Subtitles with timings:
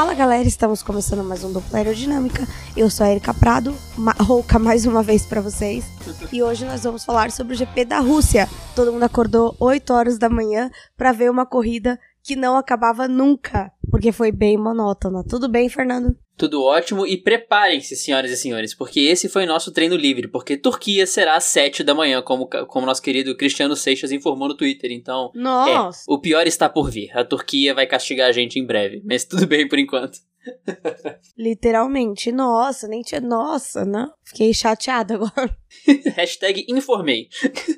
[0.00, 2.48] Fala galera, estamos começando mais um Dupla Aerodinâmica.
[2.74, 3.74] Eu sou a Erika Prado,
[4.18, 5.84] rouca mais uma vez pra vocês.
[6.32, 8.48] E hoje nós vamos falar sobre o GP da Rússia.
[8.74, 13.70] Todo mundo acordou 8 horas da manhã pra ver uma corrida que não acabava nunca,
[13.90, 15.22] porque foi bem monótona.
[15.22, 16.16] Tudo bem, Fernando?
[16.40, 21.06] Tudo ótimo e preparem-se, senhoras e senhores, porque esse foi nosso treino livre, porque Turquia
[21.06, 24.90] será às 7 da manhã, como, como nosso querido Cristiano Seixas informou no Twitter.
[24.90, 26.00] Então, Nossa!
[26.00, 27.14] é, o pior está por vir.
[27.14, 30.18] A Turquia vai castigar a gente em breve, mas tudo bem por enquanto.
[31.36, 33.20] Literalmente, nossa, nem tinha.
[33.20, 34.10] Nossa, não.
[34.24, 35.54] Fiquei chateada agora.
[36.16, 37.28] Hashtag informei.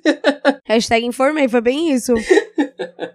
[0.65, 2.15] Hashtag informei, foi bem isso.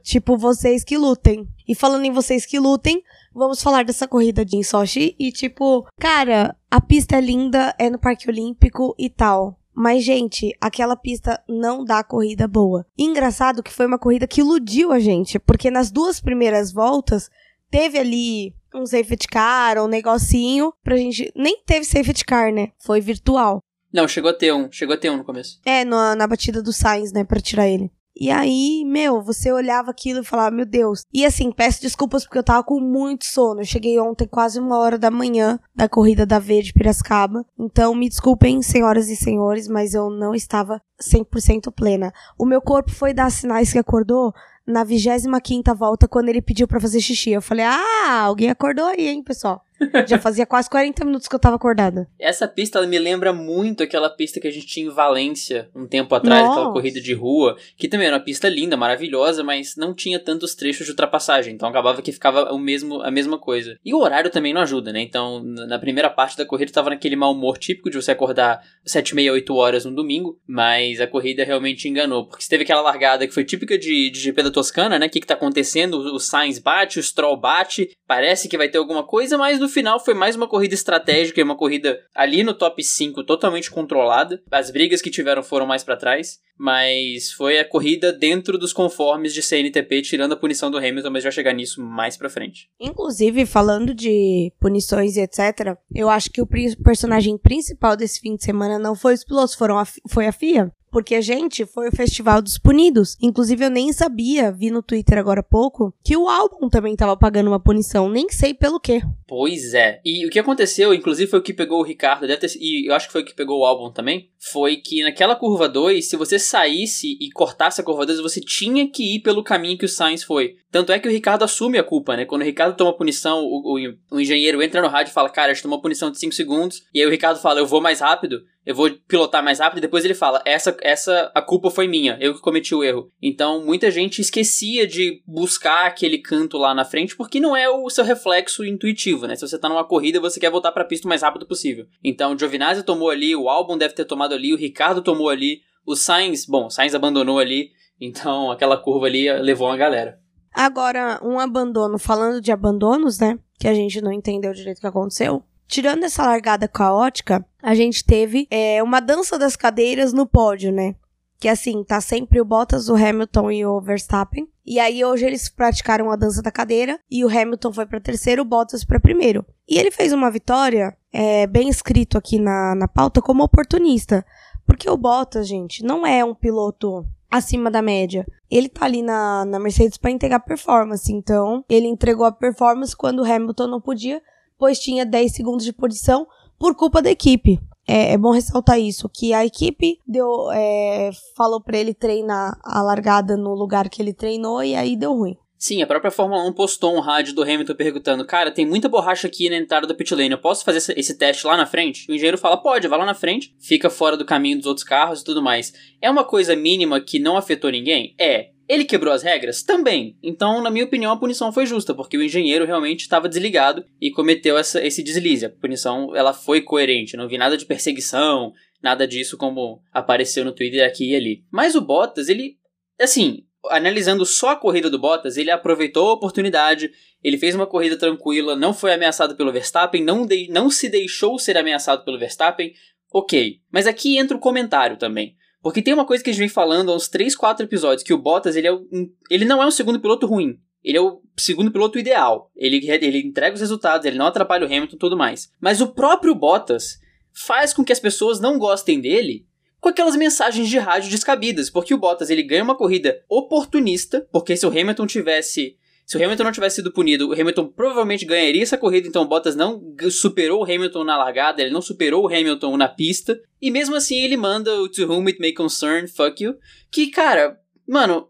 [0.04, 1.48] tipo, vocês que lutem.
[1.66, 3.02] E falando em vocês que lutem,
[3.38, 5.16] vamos falar dessa corrida de Sochi.
[5.20, 9.60] E tipo, cara, a pista é linda, é no Parque Olímpico e tal.
[9.74, 12.84] Mas, gente, aquela pista não dá corrida boa.
[12.98, 17.30] E engraçado que foi uma corrida que iludiu a gente, porque nas duas primeiras voltas
[17.70, 21.32] teve ali um safety car, um negocinho pra gente.
[21.36, 22.70] Nem teve safety car, né?
[22.80, 23.62] Foi virtual.
[23.94, 25.62] Não, chegou a ter um, chegou a ter um no começo.
[25.64, 27.92] É, na, na batida do Sainz, né, pra tirar ele.
[28.20, 31.04] E aí, meu, você olhava aquilo e falava, meu Deus.
[31.14, 33.62] E assim, peço desculpas porque eu tava com muito sono.
[33.62, 37.46] Eu cheguei ontem quase uma hora da manhã da corrida da V de Piracicaba.
[37.60, 42.12] Então, me desculpem, senhoras e senhores, mas eu não estava 100% plena.
[42.38, 44.34] O meu corpo foi dar sinais que acordou
[44.66, 47.32] na 25ª volta, quando ele pediu pra fazer xixi.
[47.32, 49.64] Eu falei, ah, alguém acordou aí, hein, pessoal.
[50.08, 52.08] Já fazia quase 40 minutos que eu tava acordada.
[52.20, 55.88] Essa pista ela me lembra muito aquela pista que a gente tinha em Valência um
[55.88, 56.60] tempo atrás, Nossa.
[56.60, 60.56] aquela corrida de rua, que também era uma pista linda, maravilhosa, mas não tinha tantos
[60.56, 63.78] trechos de ultrapassagem, então acabava que ficava o mesmo, a mesma coisa.
[63.84, 65.02] E o horário também não ajuda, né?
[65.02, 69.16] Então, na primeira parte da corrida tava naquele mau humor típico de você acordar 7,
[69.16, 73.28] meia, 8 horas no domingo, mas a corrida realmente enganou, porque você teve aquela largada
[73.28, 75.08] que foi típica de, de GP da Toscana, né?
[75.08, 75.98] O que, que tá acontecendo?
[75.98, 80.00] O Sainz bate, o Stroll bate, parece que vai ter alguma coisa, mas no final
[80.00, 84.42] foi mais uma corrida estratégica e uma corrida ali no top 5 totalmente controlada.
[84.52, 89.34] As brigas que tiveram foram mais pra trás, mas foi a corrida dentro dos conformes
[89.34, 92.70] de CNTP, tirando a punição do Hamilton, mas já chegar nisso mais pra frente.
[92.80, 96.48] Inclusive, falando de punições e etc., eu acho que o
[96.84, 100.72] personagem principal desse fim de semana não foi os pilotos, foram a, foi a FIA.
[100.92, 103.18] Porque a gente foi o Festival dos Punidos.
[103.22, 107.16] Inclusive, eu nem sabia, vi no Twitter agora há pouco, que o álbum também tava
[107.18, 108.10] pagando uma punição.
[108.10, 109.02] Nem sei pelo quê.
[109.28, 110.00] Pois é.
[110.06, 113.08] E o que aconteceu, inclusive foi o que pegou o Ricardo, ter, e eu acho
[113.08, 116.38] que foi o que pegou o álbum também, foi que naquela curva 2, se você
[116.38, 120.24] saísse e cortasse a curva 2, você tinha que ir pelo caminho que o Sainz
[120.24, 120.56] foi.
[120.72, 122.26] Tanto é que o Ricardo assume a culpa, né?
[122.26, 125.52] Quando o Ricardo toma punição, o, o, o engenheiro entra no rádio e fala, cara,
[125.52, 128.02] a gente tomou punição de 5 segundos, e aí o Ricardo fala, eu vou mais
[128.02, 131.88] rápido, eu vou pilotar mais rápido, e depois ele fala, essa, essa, a culpa foi
[131.88, 133.10] minha, eu que cometi o erro.
[133.22, 137.90] Então, muita gente esquecia de buscar aquele canto lá na frente, porque não é o
[137.90, 139.38] seu reflexo intuitivo, né?
[139.38, 141.86] Se você tá numa corrida, você quer voltar pra pista o mais rápido possível.
[142.04, 145.62] Então, o Giovinazzi tomou ali, o Albon deve ter tomado ali, o Ricardo tomou ali,
[145.86, 150.20] o Sainz, bom, o Sainz abandonou ali, então aquela curva ali levou uma galera.
[150.54, 153.38] Agora, um abandono, falando de abandonos, né?
[153.60, 155.44] Que a gente não entendeu direito o que aconteceu.
[155.68, 160.96] Tirando essa largada caótica, a gente teve é, uma dança das cadeiras no pódio, né?
[161.40, 164.48] Que assim, tá sempre o Bottas, o Hamilton e o Verstappen.
[164.66, 168.42] E aí hoje eles praticaram a dança da cadeira e o Hamilton foi pra terceiro,
[168.42, 169.46] o Bottas pra primeiro.
[169.70, 174.24] E ele fez uma vitória, é, bem escrito aqui na, na pauta, como oportunista.
[174.68, 178.24] Porque o Bottas, gente, não é um piloto acima da média.
[178.52, 181.12] Ele tá ali na, na Mercedes pra entregar performance.
[181.12, 184.22] Então, ele entregou a performance quando o Hamilton não podia,
[184.60, 186.28] pois tinha 10 segundos de posição
[186.60, 187.60] por culpa da equipe.
[187.88, 192.84] É, é bom ressaltar isso, que a equipe deu, é, falou pra ele treinar a
[192.84, 195.36] largada no lugar que ele treinou e aí deu ruim.
[195.58, 199.28] Sim, a própria Fórmula 1 postou um rádio do Hamilton perguntando: Cara, tem muita borracha
[199.28, 202.10] aqui na entrada da pit lane, eu posso fazer esse, teste lá na frente?
[202.10, 205.22] O engenheiro fala: Pode, vai lá na frente, fica fora do caminho dos outros carros
[205.22, 205.74] e tudo mais.
[206.00, 208.16] É uma coisa mínima que não afetou ninguém?
[208.20, 208.52] É.
[208.70, 209.64] Ele quebrou as regras?
[209.64, 210.18] Também.
[210.22, 214.12] Então, na minha opinião, a punição foi justa, porque o engenheiro realmente estava desligado e
[214.12, 215.46] cometeu essa, esse deslize.
[215.46, 218.52] A punição ela foi coerente, não vi nada de perseguição,
[218.84, 221.44] nada disso como apareceu no Twitter aqui e ali.
[221.50, 222.58] Mas o Bottas, ele,
[223.00, 226.92] assim, analisando só a corrida do Bottas, ele aproveitou a oportunidade,
[227.24, 231.38] ele fez uma corrida tranquila, não foi ameaçado pelo Verstappen, não, de, não se deixou
[231.40, 232.74] ser ameaçado pelo Verstappen.
[233.14, 235.36] Ok, mas aqui entra o comentário também.
[235.62, 238.14] Porque tem uma coisa que a gente vem falando há uns 3, 4 episódios, que
[238.14, 240.60] o Bottas, ele, é um, ele não é um segundo piloto ruim.
[240.84, 242.52] Ele é o segundo piloto ideal.
[242.56, 245.52] Ele, ele entrega os resultados, ele não atrapalha o Hamilton e tudo mais.
[245.60, 247.00] Mas o próprio Bottas
[247.34, 249.46] faz com que as pessoas não gostem dele
[249.80, 251.70] com aquelas mensagens de rádio descabidas.
[251.70, 256.24] Porque o Bottas, ele ganha uma corrida oportunista, porque se o Hamilton tivesse Se o
[256.24, 259.82] Hamilton não tivesse sido punido, o Hamilton provavelmente ganharia essa corrida, então o Bottas não
[260.10, 264.16] superou o Hamilton na largada, ele não superou o Hamilton na pista, e mesmo assim
[264.24, 266.56] ele manda o To Whom It May Concern, fuck you,
[266.90, 268.30] que, cara, mano,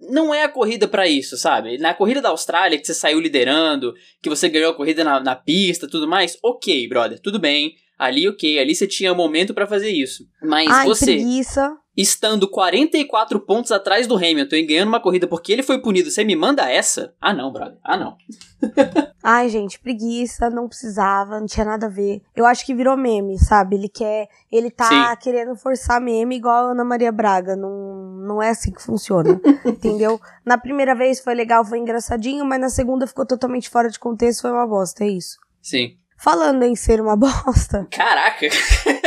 [0.00, 1.76] não é a corrida para isso, sabe?
[1.78, 5.34] Na corrida da Austrália, que você saiu liderando, que você ganhou a corrida na, na
[5.34, 7.74] pista tudo mais, ok, brother, tudo bem.
[7.98, 10.28] Ali, ok, ali você tinha momento para fazer isso.
[10.40, 11.16] Mas Ai, você.
[11.16, 11.76] Preguiça.
[11.96, 16.22] Estando 44 pontos atrás do Hamilton e ganhando uma corrida porque ele foi punido, você
[16.22, 17.12] me manda essa?
[17.20, 17.76] Ah, não, brother.
[17.82, 18.16] Ah, não.
[19.20, 22.22] Ai, gente, preguiça, não precisava, não tinha nada a ver.
[22.36, 23.74] Eu acho que virou meme, sabe?
[23.74, 24.28] Ele quer.
[24.50, 25.16] Ele tá Sim.
[25.20, 27.56] querendo forçar meme igual a Ana Maria Braga.
[27.56, 29.40] Não, não é assim que funciona.
[29.66, 30.20] entendeu?
[30.46, 34.42] Na primeira vez foi legal, foi engraçadinho, mas na segunda ficou totalmente fora de contexto,
[34.42, 35.36] foi uma bosta, é isso.
[35.60, 35.98] Sim.
[36.18, 37.86] Falando em ser uma bosta.
[37.90, 38.46] Caraca!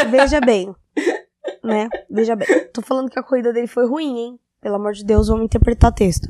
[0.09, 0.73] Veja bem.
[1.63, 1.89] Né?
[2.09, 2.47] Veja bem.
[2.73, 4.39] Tô falando que a corrida dele foi ruim, hein?
[4.61, 6.27] Pelo amor de Deus, vamos interpretar texto.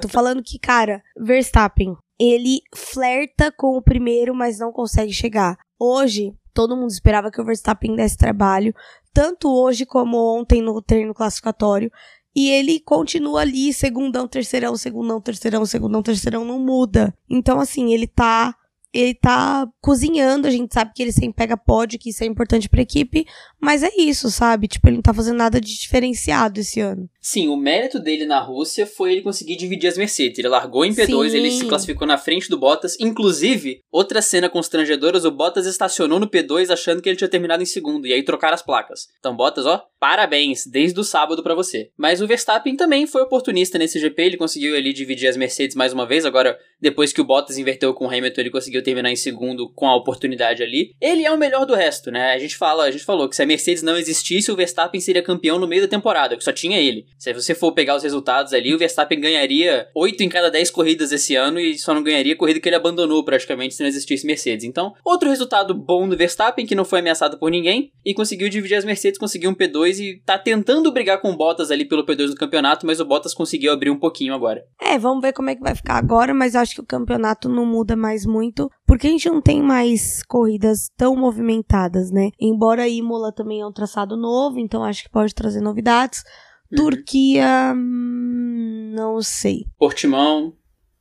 [0.00, 5.58] Tô falando que, cara, Verstappen, ele flerta com o primeiro, mas não consegue chegar.
[5.78, 8.74] Hoje, todo mundo esperava que o Verstappen desse trabalho,
[9.14, 11.90] tanto hoje como ontem no treino classificatório.
[12.36, 17.14] E ele continua ali, segundão, terceirão, segundão, terceirão, segundão, terceirão, não muda.
[17.30, 18.54] Então, assim, ele tá
[18.94, 22.68] ele tá cozinhando, a gente sabe que ele sempre pega pódio, que isso é importante
[22.68, 23.26] pra equipe,
[23.60, 24.68] mas é isso, sabe?
[24.68, 27.10] Tipo, ele não tá fazendo nada de diferenciado esse ano.
[27.26, 30.38] Sim, o mérito dele na Rússia foi ele conseguir dividir as Mercedes.
[30.38, 31.36] Ele largou em P2, Sim.
[31.38, 33.00] ele se classificou na frente do Bottas.
[33.00, 37.66] Inclusive, outra cena constrangedora, o Bottas estacionou no P2 achando que ele tinha terminado em
[37.66, 39.06] segundo, e aí trocaram as placas.
[39.18, 41.88] Então, Bottas, ó, parabéns, desde o sábado para você.
[41.96, 45.94] Mas o Verstappen também foi oportunista nesse GP, ele conseguiu ali dividir as Mercedes mais
[45.94, 49.16] uma vez, agora, depois que o Bottas inverteu com o Hamilton, ele conseguiu terminar em
[49.16, 50.90] segundo com a oportunidade ali.
[51.00, 52.34] Ele é o melhor do resto, né?
[52.34, 55.22] A gente fala, a gente falou que se a Mercedes não existisse, o Verstappen seria
[55.22, 57.06] campeão no meio da temporada, que só tinha ele.
[57.18, 61.12] Se você for pegar os resultados ali, o Verstappen ganharia 8 em cada 10 corridas
[61.12, 64.26] esse ano e só não ganharia a corrida que ele abandonou praticamente se não existisse
[64.26, 64.64] Mercedes.
[64.64, 68.76] Então, outro resultado bom do Verstappen, que não foi ameaçado por ninguém, e conseguiu dividir
[68.76, 72.28] as Mercedes, conseguiu um P2 e tá tentando brigar com o Bottas ali pelo P2
[72.28, 74.62] no campeonato, mas o Bottas conseguiu abrir um pouquinho agora.
[74.80, 77.64] É, vamos ver como é que vai ficar agora, mas acho que o campeonato não
[77.64, 82.30] muda mais muito, porque a gente não tem mais corridas tão movimentadas, né?
[82.40, 86.22] Embora Imola também é um traçado novo, então acho que pode trazer novidades.
[86.70, 86.76] Uhum.
[86.76, 89.66] Turquia, hum, não sei.
[89.78, 90.54] Portimão.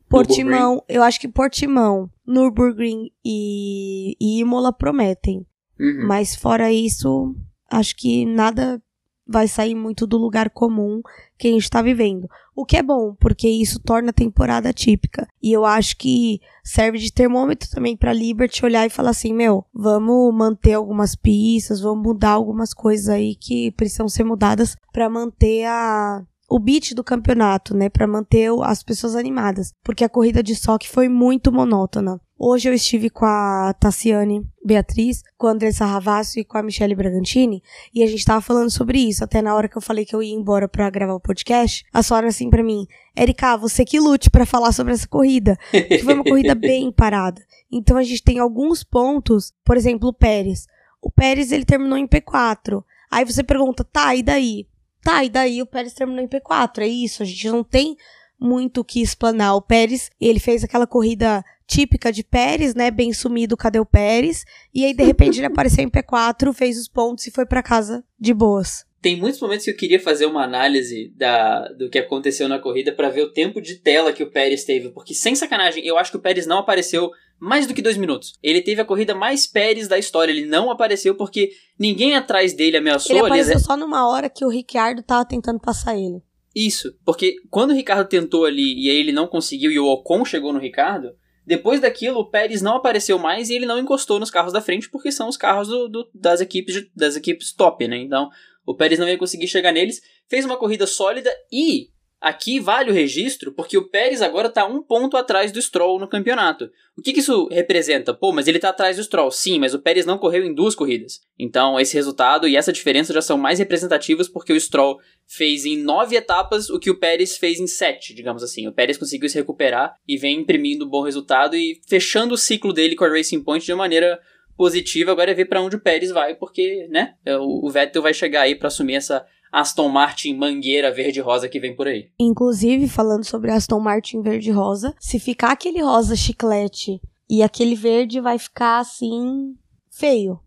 [0.10, 5.46] Portimão, eu acho que Portimão, Nürburgring e, e Imola prometem.
[5.80, 6.06] Uhum.
[6.08, 7.36] Mas fora isso,
[7.70, 8.80] acho que nada
[9.28, 11.02] vai sair muito do lugar comum
[11.38, 12.28] que a gente está vivendo.
[12.56, 15.28] O que é bom, porque isso torna a temporada típica.
[15.42, 19.66] E eu acho que serve de termômetro também para Liberty olhar e falar assim: meu,
[19.74, 25.66] vamos manter algumas pistas, vamos mudar algumas coisas aí que precisam ser mudadas para manter
[25.66, 30.56] a o beat do campeonato, né, para manter as pessoas animadas, porque a corrida de
[30.56, 32.22] soque foi muito monótona.
[32.46, 36.94] Hoje eu estive com a Tassiane Beatriz, com a Andressa Ravasso e com a Michelle
[36.94, 37.64] Bragantini,
[37.96, 40.22] e a gente tava falando sobre isso, até na hora que eu falei que eu
[40.22, 42.86] ia embora para gravar o podcast, a Sora assim para mim,
[43.16, 47.42] Erika, você que lute para falar sobre essa corrida, que foi uma corrida bem parada.
[47.72, 50.68] Então a gente tem alguns pontos, por exemplo, o Pérez.
[51.02, 52.84] O Pérez ele terminou em P4.
[53.10, 54.68] Aí você pergunta, tá, e daí?
[55.02, 57.96] Tá, e daí o Pérez terminou em P4, é isso, a gente não tem
[58.44, 59.56] muito o que explanar.
[59.56, 64.44] O Pérez, ele fez aquela corrida típica de Pérez, né, bem sumido, cadê o Pérez?
[64.74, 68.04] E aí, de repente, ele apareceu em P4, fez os pontos e foi para casa
[68.20, 68.86] de boas.
[69.02, 72.94] Tem muitos momentos que eu queria fazer uma análise da, do que aconteceu na corrida
[72.94, 76.12] para ver o tempo de tela que o Pérez teve, porque sem sacanagem, eu acho
[76.12, 78.34] que o Pérez não apareceu mais do que dois minutos.
[78.42, 80.32] Ele teve a corrida mais Pérez da história.
[80.32, 83.14] Ele não apareceu porque ninguém atrás dele ameaçou.
[83.14, 86.24] Ele apareceu só numa hora que o Ricciardo tava tentando passar ele.
[86.56, 90.24] Isso, porque quando o Ricardo tentou ali e aí ele não conseguiu e o Ocon
[90.24, 94.30] chegou no Ricardo, depois daquilo o Pérez não apareceu mais e ele não encostou nos
[94.30, 97.98] carros da frente porque são os carros do, do, das, equipes, das equipes top, né?
[97.98, 98.30] Então
[98.66, 100.02] o Pérez não ia conseguir chegar neles.
[100.30, 101.90] Fez uma corrida sólida e
[102.24, 106.08] Aqui vale o registro porque o Pérez agora está um ponto atrás do Stroll no
[106.08, 106.72] campeonato.
[106.98, 108.14] O que, que, isso representa?
[108.14, 109.30] Pô, mas ele está atrás do Stroll.
[109.30, 111.20] Sim, mas o Pérez não correu em duas corridas.
[111.38, 115.76] Então, esse resultado e essa diferença já são mais representativos porque o Stroll fez em
[115.76, 118.70] nove etapas o que o Pérez fez em sete, digamos assim.
[118.70, 122.72] O Pérez conseguiu se recuperar e vem imprimindo um bom resultado e fechando o ciclo
[122.72, 124.18] dele com a Racing Point de uma maneira
[124.56, 125.12] positiva.
[125.12, 128.56] Agora é ver para onde o Pérez vai, porque, né, o Vettel vai chegar aí
[128.56, 132.10] para assumir essa Aston Martin mangueira verde-rosa que vem por aí.
[132.20, 138.40] Inclusive, falando sobre Aston Martin verde-rosa, se ficar aquele rosa chiclete e aquele verde vai
[138.40, 139.56] ficar assim
[139.92, 140.40] feio.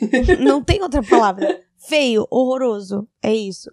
[0.40, 1.60] Não tem outra palavra.
[1.76, 3.06] Feio, horroroso.
[3.22, 3.70] É isso.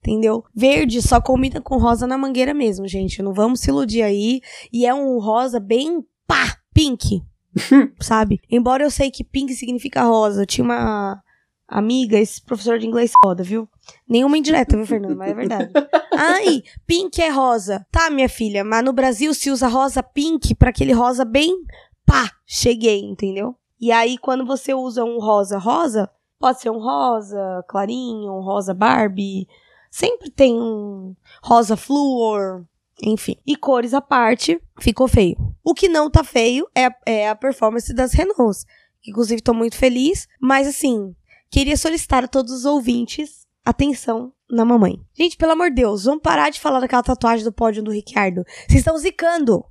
[0.00, 0.44] entendeu?
[0.54, 3.22] Verde só combina com rosa na mangueira mesmo, gente.
[3.22, 4.42] Não vamos se iludir aí.
[4.70, 7.22] E é um rosa bem pá, pink.
[8.00, 8.38] sabe?
[8.50, 10.42] Embora eu sei que pink significa rosa.
[10.42, 11.22] Eu tinha uma
[11.68, 13.68] amiga, esse professor de inglês foda, viu?
[14.08, 15.16] Nenhuma indireta, viu, Fernando?
[15.16, 15.72] Mas é verdade.
[16.12, 17.86] Ai, pink é rosa.
[17.90, 21.64] Tá, minha filha, mas no Brasil se usa rosa pink para aquele rosa bem
[22.06, 23.56] pá, cheguei, entendeu?
[23.78, 26.08] E aí, quando você usa um rosa rosa,
[26.38, 29.48] pode ser um rosa clarinho, um rosa Barbie.
[29.90, 32.64] Sempre tem um rosa flúor,
[33.02, 33.36] enfim.
[33.46, 35.36] E cores à parte, ficou feio.
[35.62, 38.64] O que não tá feio é, é a performance das Renaults.
[39.06, 40.26] Inclusive, tô muito feliz.
[40.40, 41.14] Mas, assim,
[41.56, 45.00] queria solicitar a todos os ouvintes atenção na mamãe.
[45.14, 48.44] Gente, pelo amor de Deus, vamos parar de falar daquela tatuagem do pódio do Ricardo.
[48.68, 49.64] Vocês estão zicando.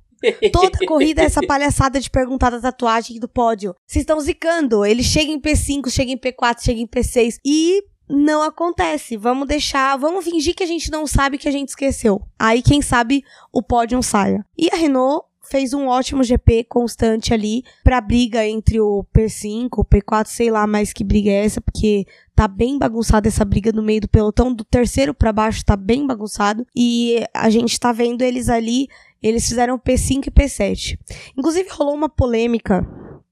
[0.52, 3.72] Toda corrida é essa palhaçada de perguntar da tatuagem do pódio.
[3.86, 4.84] Vocês estão zicando.
[4.84, 9.16] Ele chega em P5, chega em P4, chega em P6 e não acontece.
[9.16, 12.20] Vamos deixar, vamos fingir que a gente não sabe que a gente esqueceu.
[12.36, 14.44] Aí quem sabe o pódio saia.
[14.58, 19.84] E a Renault fez um ótimo GP constante ali pra briga entre o P5, o
[19.84, 23.82] P4, sei lá mais que briga é essa, porque tá bem bagunçada essa briga no
[23.82, 28.22] meio do pelotão, do terceiro para baixo tá bem bagunçado e a gente tá vendo
[28.22, 28.88] eles ali
[29.22, 30.98] eles fizeram P5 e P7.
[31.36, 32.86] Inclusive rolou uma polêmica,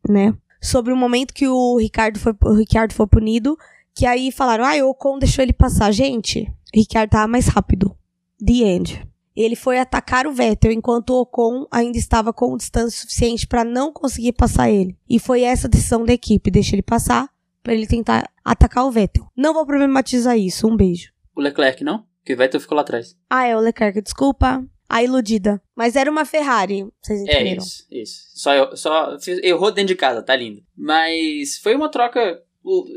[0.08, 0.34] né?
[0.60, 3.56] Sobre o momento que o Ricardo foi, o Ricardo foi punido,
[3.94, 5.92] que aí falaram, ah, o Ocon deixou ele passar.
[5.92, 7.94] Gente, o Ricardo tava mais rápido.
[8.44, 9.13] The end.
[9.36, 13.92] Ele foi atacar o Vettel enquanto o Ocon ainda estava com distância suficiente para não
[13.92, 14.96] conseguir passar ele.
[15.08, 17.28] E foi essa decisão da equipe, deixa ele passar
[17.62, 19.26] para ele tentar atacar o Vettel.
[19.36, 20.68] Não vou problematizar isso.
[20.68, 21.12] Um beijo.
[21.34, 22.06] O Leclerc não?
[22.24, 23.16] Que o Vettel ficou lá atrás.
[23.28, 25.60] Ah, é o Leclerc, desculpa a iludida.
[25.74, 27.50] Mas era uma Ferrari, vocês é entenderam?
[27.50, 28.22] É isso, isso.
[28.34, 30.62] Só, só errou dentro de casa, tá lindo.
[30.76, 32.40] Mas foi uma troca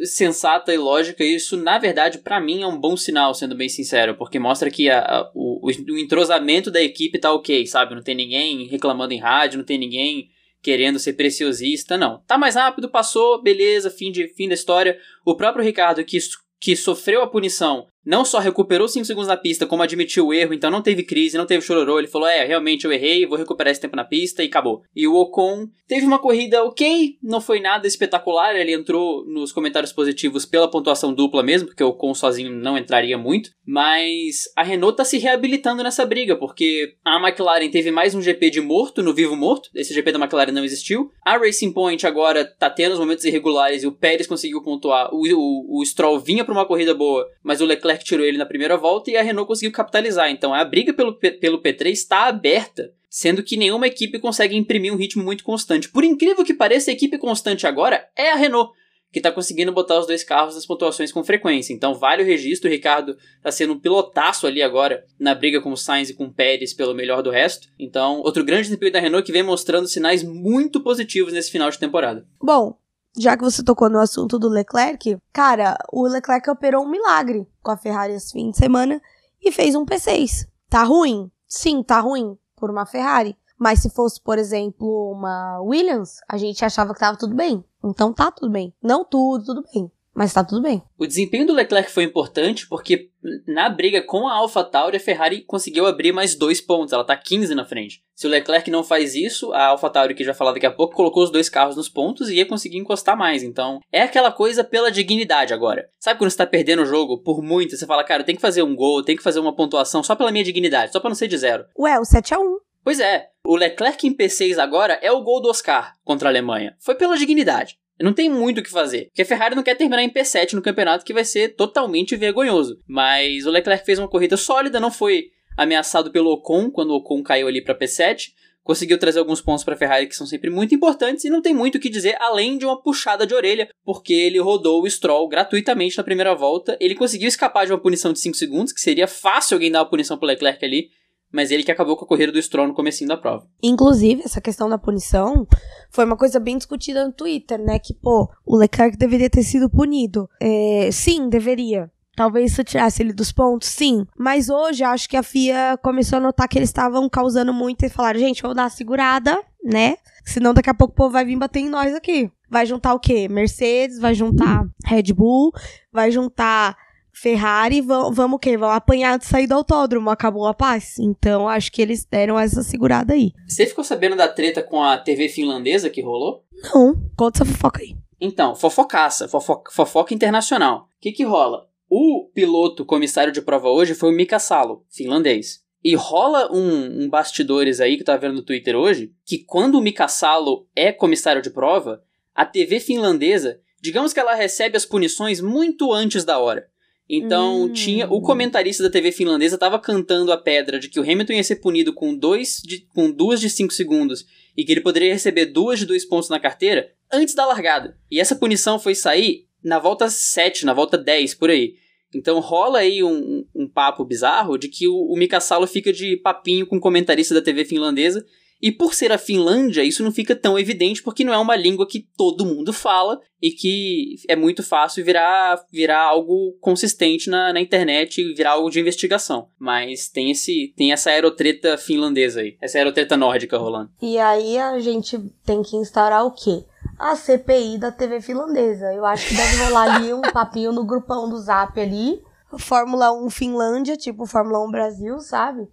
[0.03, 1.23] sensata e lógica.
[1.23, 4.71] E isso, na verdade, para mim é um bom sinal, sendo bem sincero, porque mostra
[4.71, 7.95] que a, a, o, o entrosamento da equipe tá ok, sabe?
[7.95, 10.29] Não tem ninguém reclamando em rádio, não tem ninguém
[10.61, 12.21] querendo ser preciosista, não.
[12.25, 14.97] Tá mais rápido, passou, beleza, fim, de, fim da história.
[15.25, 16.17] O próprio Ricardo, que,
[16.59, 20.53] que sofreu a punição, não só recuperou 5 segundos na pista, como admitiu o erro,
[20.53, 21.99] então não teve crise, não teve chororô.
[21.99, 24.81] Ele falou: é, realmente eu errei, vou recuperar esse tempo na pista e acabou.
[24.95, 29.91] E o Ocon teve uma corrida ok, não foi nada espetacular, ele entrou nos comentários
[29.91, 33.49] positivos pela pontuação dupla mesmo, porque o Ocon sozinho não entraria muito.
[33.65, 38.49] Mas a Renault tá se reabilitando nessa briga, porque a McLaren teve mais um GP
[38.49, 41.11] de morto no vivo morto, esse GP da McLaren não existiu.
[41.25, 45.13] A Racing Point agora tá tendo os momentos irregulares e o Pérez conseguiu pontuar.
[45.13, 48.37] O, o, o Stroll vinha pra uma corrida boa, mas o Leclerc Leclerc tirou ele
[48.37, 50.29] na primeira volta e a Renault conseguiu capitalizar.
[50.29, 54.97] Então a briga pelo, pelo P3 está aberta, sendo que nenhuma equipe consegue imprimir um
[54.97, 55.89] ritmo muito constante.
[55.89, 58.71] Por incrível que pareça, a equipe constante agora é a Renault
[59.09, 61.73] que está conseguindo botar os dois carros nas pontuações com frequência.
[61.73, 65.71] Então vale o registro, o Ricardo está sendo um pilotaço ali agora na briga com
[65.71, 67.69] o Sainz e com o Pérez pelo melhor do resto.
[67.79, 71.79] Então, outro grande desempenho da Renault que vem mostrando sinais muito positivos nesse final de
[71.79, 72.27] temporada.
[72.41, 72.77] Bom,
[73.17, 77.71] já que você tocou no assunto do Leclerc, cara, o Leclerc operou um milagre com
[77.71, 79.01] a Ferrari esse fim de semana
[79.41, 80.47] e fez um P6.
[80.69, 81.31] Tá ruim?
[81.47, 83.35] Sim, tá ruim por uma Ferrari.
[83.57, 87.63] Mas se fosse, por exemplo, uma Williams, a gente achava que tava tudo bem.
[87.83, 88.73] Então tá tudo bem.
[88.81, 89.91] Não tudo, tudo bem.
[90.17, 90.81] Mas tá tudo bem.
[90.97, 93.11] O desempenho do Leclerc foi importante porque
[93.47, 96.91] na briga com a AlphaTauri, a Ferrari conseguiu abrir mais dois pontos.
[96.91, 98.01] Ela tá 15 na frente.
[98.15, 101.21] Se o Leclerc não faz isso, a AlphaTauri, que já falar daqui a pouco, colocou
[101.21, 103.43] os dois carros nos pontos e ia conseguir encostar mais.
[103.43, 105.87] Então, é aquela coisa pela dignidade agora.
[105.99, 108.63] Sabe quando você tá perdendo o jogo por muito, você fala, cara, tem que fazer
[108.63, 111.27] um gol, tem que fazer uma pontuação só pela minha dignidade, só pra não ser
[111.27, 111.65] de zero.
[111.77, 115.41] Ué, o 7 a 1 Pois é, o Leclerc em P6 agora é o gol
[115.41, 116.75] do Oscar contra a Alemanha.
[116.79, 117.77] Foi pela dignidade.
[117.99, 119.05] Não tem muito o que fazer.
[119.05, 122.79] Porque a Ferrari não quer terminar em P7 no campeonato, que vai ser totalmente vergonhoso.
[122.87, 127.23] Mas o Leclerc fez uma corrida sólida, não foi ameaçado pelo Ocon, quando o Ocon
[127.23, 128.33] caiu ali para P7.
[128.63, 131.53] Conseguiu trazer alguns pontos para a Ferrari que são sempre muito importantes e não tem
[131.53, 135.27] muito o que dizer além de uma puxada de orelha, porque ele rodou o Stroll
[135.29, 136.77] gratuitamente na primeira volta.
[136.81, 139.89] Ele conseguiu escapar de uma punição de 5 segundos, que seria fácil alguém dar uma
[139.89, 140.89] punição pro Leclerc ali,
[141.31, 143.47] mas ele que acabou com a corrida do Stroll no comecinho da prova.
[143.61, 145.47] Inclusive, essa questão da punição
[145.89, 147.79] foi uma coisa bem discutida no Twitter, né?
[147.79, 150.29] Que, pô, o Leclerc deveria ter sido punido.
[150.41, 151.91] É, sim, deveria.
[152.15, 154.03] Talvez isso tirasse ele dos pontos, sim.
[154.17, 157.89] Mas hoje acho que a FIA começou a notar que eles estavam causando muito e
[157.89, 159.97] falaram, gente, vamos dar segurada, né?
[160.25, 162.31] Senão daqui a pouco o povo vai vir bater em nós aqui.
[162.49, 163.27] Vai juntar o quê?
[163.27, 165.51] Mercedes, vai juntar Red Bull,
[165.93, 166.75] vai juntar
[167.19, 168.55] Ferrari, vamos, vamos o quê?
[168.55, 170.99] Vamos apanhar de sair do autódromo, acabou a paz.
[170.99, 173.31] Então, acho que eles deram essa segurada aí.
[173.47, 176.43] Você ficou sabendo da treta com a TV finlandesa que rolou?
[176.73, 177.95] Não, conta essa fofoca aí.
[178.21, 180.81] Então, fofocaça, fofoca, fofoca internacional.
[180.81, 181.67] O que que rola?
[181.89, 185.63] O piloto comissário de prova hoje foi o Mika Salo, finlandês.
[185.83, 189.75] E rola um, um bastidores aí que eu tava vendo no Twitter hoje, que quando
[189.75, 192.03] o Mika Salo é comissário de prova,
[192.35, 196.67] a TV finlandesa, digamos que ela recebe as punições muito antes da hora.
[197.09, 197.73] Então, hum.
[197.73, 201.43] tinha o comentarista da TV finlandesa estava cantando a pedra de que o Hamilton ia
[201.43, 204.25] ser punido com, dois de, com duas de cinco segundos
[204.57, 207.97] e que ele poderia receber duas de dois pontos na carteira antes da largada.
[208.11, 211.75] E essa punição foi sair na volta 7, na volta 10, por aí.
[212.13, 216.17] Então rola aí um, um papo bizarro de que o, o Mika Salo fica de
[216.17, 218.25] papinho com o comentarista da TV finlandesa
[218.61, 221.87] e por ser a Finlândia, isso não fica tão evidente porque não é uma língua
[221.87, 227.61] que todo mundo fala e que é muito fácil virar, virar algo consistente na, na
[227.61, 229.49] internet e virar algo de investigação.
[229.59, 233.91] Mas tem esse tem essa aerotreta finlandesa aí, essa aerotreta nórdica rolando.
[234.01, 236.63] E aí a gente tem que instaurar o quê?
[236.97, 238.91] A CPI da TV finlandesa.
[238.93, 242.19] Eu acho que deve rolar ali um papinho no grupão do Zap ali.
[242.57, 245.67] Fórmula 1 Finlândia, tipo Fórmula 1 Brasil, sabe?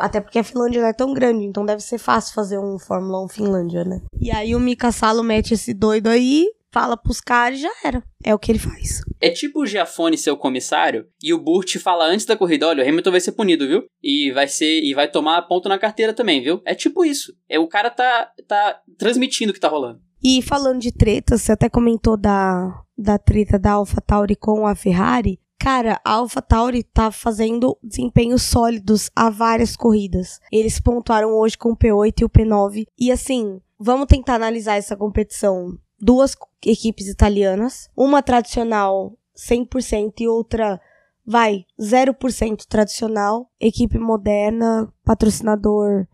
[0.00, 3.24] Até porque a Finlândia não é tão grande, então deve ser fácil fazer um Fórmula
[3.24, 4.00] 1 Finlândia, né?
[4.20, 8.02] E aí o Mika Salo mete esse doido aí, fala pros caras e já era.
[8.24, 9.02] É o que ele faz.
[9.20, 12.84] É tipo o Giafone ser o comissário e o Burt fala antes da corrida, olha,
[12.84, 13.84] o Hamilton vai ser punido, viu?
[14.02, 16.62] E vai ser e vai tomar ponto na carteira também, viu?
[16.64, 17.34] É tipo isso.
[17.48, 20.00] É o cara tá tá transmitindo o que tá rolando.
[20.22, 25.38] E falando de tretas, você até comentou da da treta da AlphaTauri com a Ferrari.
[25.60, 30.40] Cara, a AlphaTauri tá fazendo desempenhos sólidos a várias corridas.
[30.50, 32.86] Eles pontuaram hoje com o P8 e o P9.
[32.98, 35.78] E assim, vamos tentar analisar essa competição.
[36.00, 40.80] Duas equipes italianas, uma tradicional 100% e outra
[41.26, 46.06] vai 0% tradicional, equipe moderna, patrocinador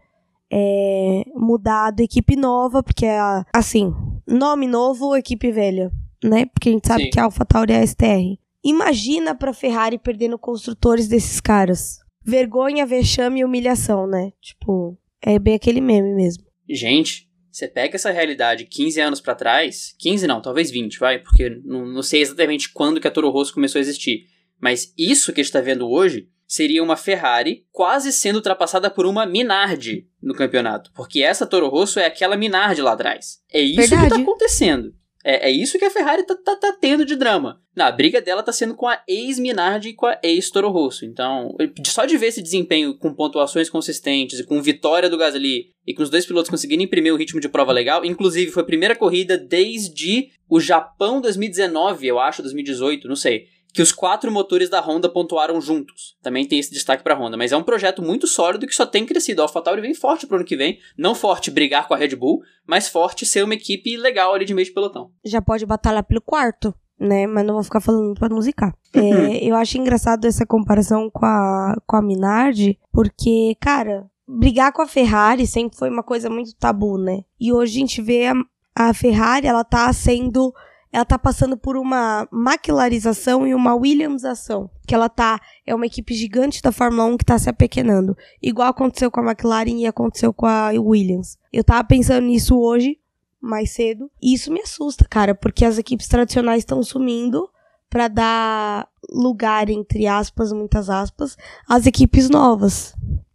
[0.51, 3.21] é, mudado, equipe nova, porque é
[3.55, 3.95] assim,
[4.27, 6.47] nome novo, equipe velha, né?
[6.47, 7.11] Porque a gente sabe Sim.
[7.11, 8.46] que a AlphaTauri é a STR.
[8.69, 11.99] Imagina pra Ferrari perdendo construtores desses caras.
[12.25, 14.33] Vergonha, vexame e humilhação, né?
[14.43, 16.45] Tipo, é bem aquele meme mesmo.
[16.69, 21.61] Gente, você pega essa realidade 15 anos para trás, 15 não, talvez 20, vai, porque
[21.65, 24.27] não, não sei exatamente quando que a Toro Rosso começou a existir,
[24.61, 29.07] mas isso que a gente tá vendo hoje seria uma Ferrari quase sendo ultrapassada por
[29.07, 33.39] uma Minardi no campeonato, porque essa Toro Rosso é aquela Minardi lá atrás.
[33.53, 34.03] É isso Verdade.
[34.03, 34.93] que tá acontecendo.
[35.29, 37.61] É, é isso que a Ferrari tá, tá, tá tendo de drama.
[37.75, 41.05] Não, a briga dela tá sendo com a ex-Minardi e com a ex-Toro Rosso.
[41.05, 41.53] Então,
[41.85, 46.05] só de ver esse desempenho com pontuações consistentes e com vitória do Gasly e com
[46.05, 49.37] os dois pilotos conseguindo imprimir o ritmo de prova legal, inclusive foi a primeira corrida
[49.37, 55.07] desde o Japão 2019, eu acho, 2018, não sei que os quatro motores da Honda
[55.07, 56.17] pontuaram juntos.
[56.23, 58.87] Também tem esse destaque para a Honda, mas é um projeto muito sólido que só
[58.87, 59.43] tem crescido.
[59.43, 62.41] A AlphaTauri vem forte pro ano que vem, não forte brigar com a Red Bull,
[62.67, 65.11] mas forte ser uma equipe legal ali de meio de pelotão.
[65.23, 67.27] Já pode batalhar pelo quarto, né?
[67.27, 68.75] Mas não vou ficar falando para musicar.
[68.95, 69.27] Uhum.
[69.27, 74.81] É, eu acho engraçado essa comparação com a, com a Minardi, porque, cara, brigar com
[74.81, 77.25] a Ferrari sempre foi uma coisa muito tabu, né?
[77.39, 78.35] E hoje a gente vê a,
[78.75, 80.51] a Ferrari, ela tá sendo
[80.97, 84.71] ela tá passando por uma maquilarização e uma Williamsação.
[84.87, 85.39] Que ela tá.
[85.67, 88.17] É uma equipe gigante da Fórmula 1 que tá se apequenando.
[88.43, 91.37] Igual aconteceu com a McLaren e aconteceu com a Williams.
[91.53, 92.99] Eu tava pensando nisso hoje,
[93.39, 94.11] mais cedo.
[94.23, 97.47] E isso me assusta, cara, porque as equipes tradicionais estão sumindo
[97.91, 101.37] para dar lugar, entre aspas, muitas aspas,
[101.69, 102.95] às equipes novas.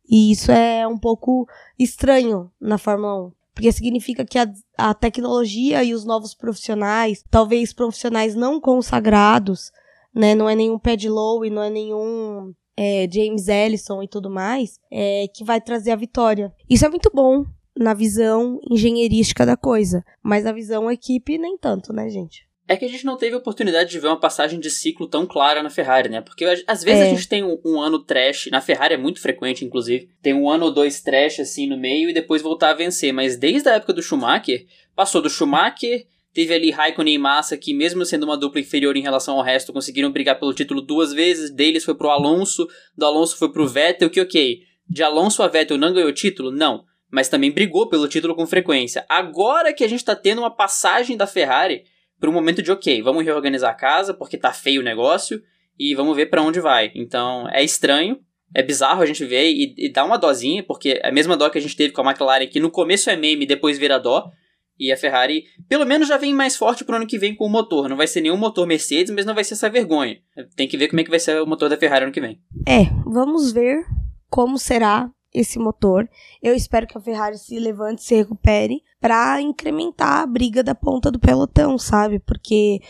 [0.10, 1.48] E isso é um pouco
[1.78, 7.74] estranho na Fórmula 1 porque significa que a, a tecnologia e os novos profissionais, talvez
[7.74, 9.72] profissionais não consagrados,
[10.14, 14.30] né, não é nenhum Pad Low e não é nenhum é, James Ellison e tudo
[14.30, 16.54] mais, é, que vai trazer a vitória.
[16.70, 17.46] Isso é muito bom
[17.78, 22.51] na visão engenheirística da coisa, mas na visão equipe nem tanto, né, gente?
[22.72, 25.62] É que a gente não teve oportunidade de ver uma passagem de ciclo tão clara
[25.62, 26.22] na Ferrari, né?
[26.22, 27.08] Porque às vezes é.
[27.08, 30.50] a gente tem um, um, ano trash, na Ferrari é muito frequente, inclusive, tem um
[30.50, 33.14] ano ou dois trash assim no meio e depois voltar a vencer.
[33.14, 37.74] Mas desde a época do Schumacher, passou do Schumacher, teve ali Raikkonen e Massa, que
[37.74, 41.52] mesmo sendo uma dupla inferior em relação ao resto, conseguiram brigar pelo título duas vezes.
[41.52, 42.66] Deles foi pro Alonso,
[42.98, 44.62] do Alonso foi pro Vettel, que ok.
[44.88, 46.52] De Alonso a Vettel não ganhou título?
[46.52, 46.86] Não.
[47.12, 49.06] Mas também brigou pelo título com frequência.
[49.10, 51.84] Agora que a gente tá tendo uma passagem da Ferrari
[52.22, 55.42] para um momento de ok, vamos reorganizar a casa porque tá feio o negócio
[55.78, 56.92] e vamos ver para onde vai.
[56.94, 58.20] Então é estranho,
[58.54, 61.50] é bizarro a gente ver e, e dá uma dosinha, porque é a mesma dó
[61.50, 63.98] que a gente teve com a McLaren, que no começo é meme e depois vira
[63.98, 64.30] dó.
[64.80, 67.50] E a Ferrari, pelo menos, já vem mais forte pro ano que vem com o
[67.50, 67.88] motor.
[67.88, 70.18] Não vai ser nenhum motor Mercedes, mas não vai ser essa vergonha.
[70.56, 72.40] Tem que ver como é que vai ser o motor da Ferrari ano que vem.
[72.68, 73.84] É, vamos ver
[74.28, 76.10] como será esse motor.
[76.42, 81.10] Eu espero que a Ferrari se levante, se recupere para incrementar a briga da ponta
[81.10, 82.20] do pelotão, sabe?
[82.20, 82.82] Porque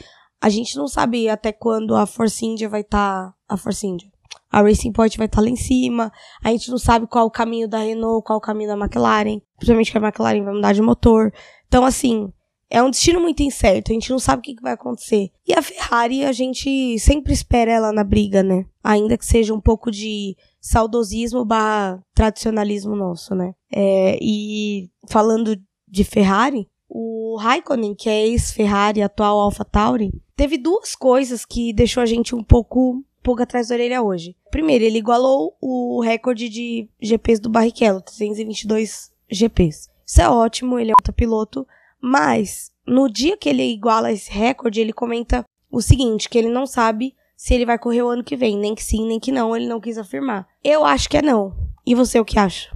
[0.42, 3.28] A gente não sabe até quando a Force India vai estar.
[3.28, 4.10] Tá, a Force India.
[4.50, 6.12] A Racing Point vai estar tá lá em cima.
[6.44, 9.40] A gente não sabe qual o caminho da Renault, qual o caminho da McLaren.
[9.56, 11.32] Principalmente que a McLaren vai mudar de motor.
[11.68, 12.34] Então, assim,
[12.70, 15.30] é um destino muito incerto, a gente não sabe o que, vai acontecer.
[15.46, 18.66] E a Ferrari, a gente sempre espera ela na briga, né?
[18.84, 23.54] Ainda que seja um pouco de saudosismo barra tradicionalismo nosso, né?
[23.74, 31.46] É, e falando de Ferrari, o Raikkonen, que é ex-Ferrari, atual AlphaTauri, teve duas coisas
[31.46, 34.36] que deixou a gente um pouco, pouco atrás da orelha hoje.
[34.52, 39.90] Primeiro, ele igualou o recorde de GPs do Barrichello, 322 GPs.
[40.06, 41.66] Isso é ótimo, ele é outro piloto,
[42.02, 46.66] mas, no dia que ele iguala esse recorde, ele comenta o seguinte: que ele não
[46.66, 48.56] sabe se ele vai correr o ano que vem.
[48.56, 50.48] Nem que sim, nem que não, ele não quis afirmar.
[50.64, 51.52] Eu acho que é não.
[51.84, 52.70] E você, o que acha?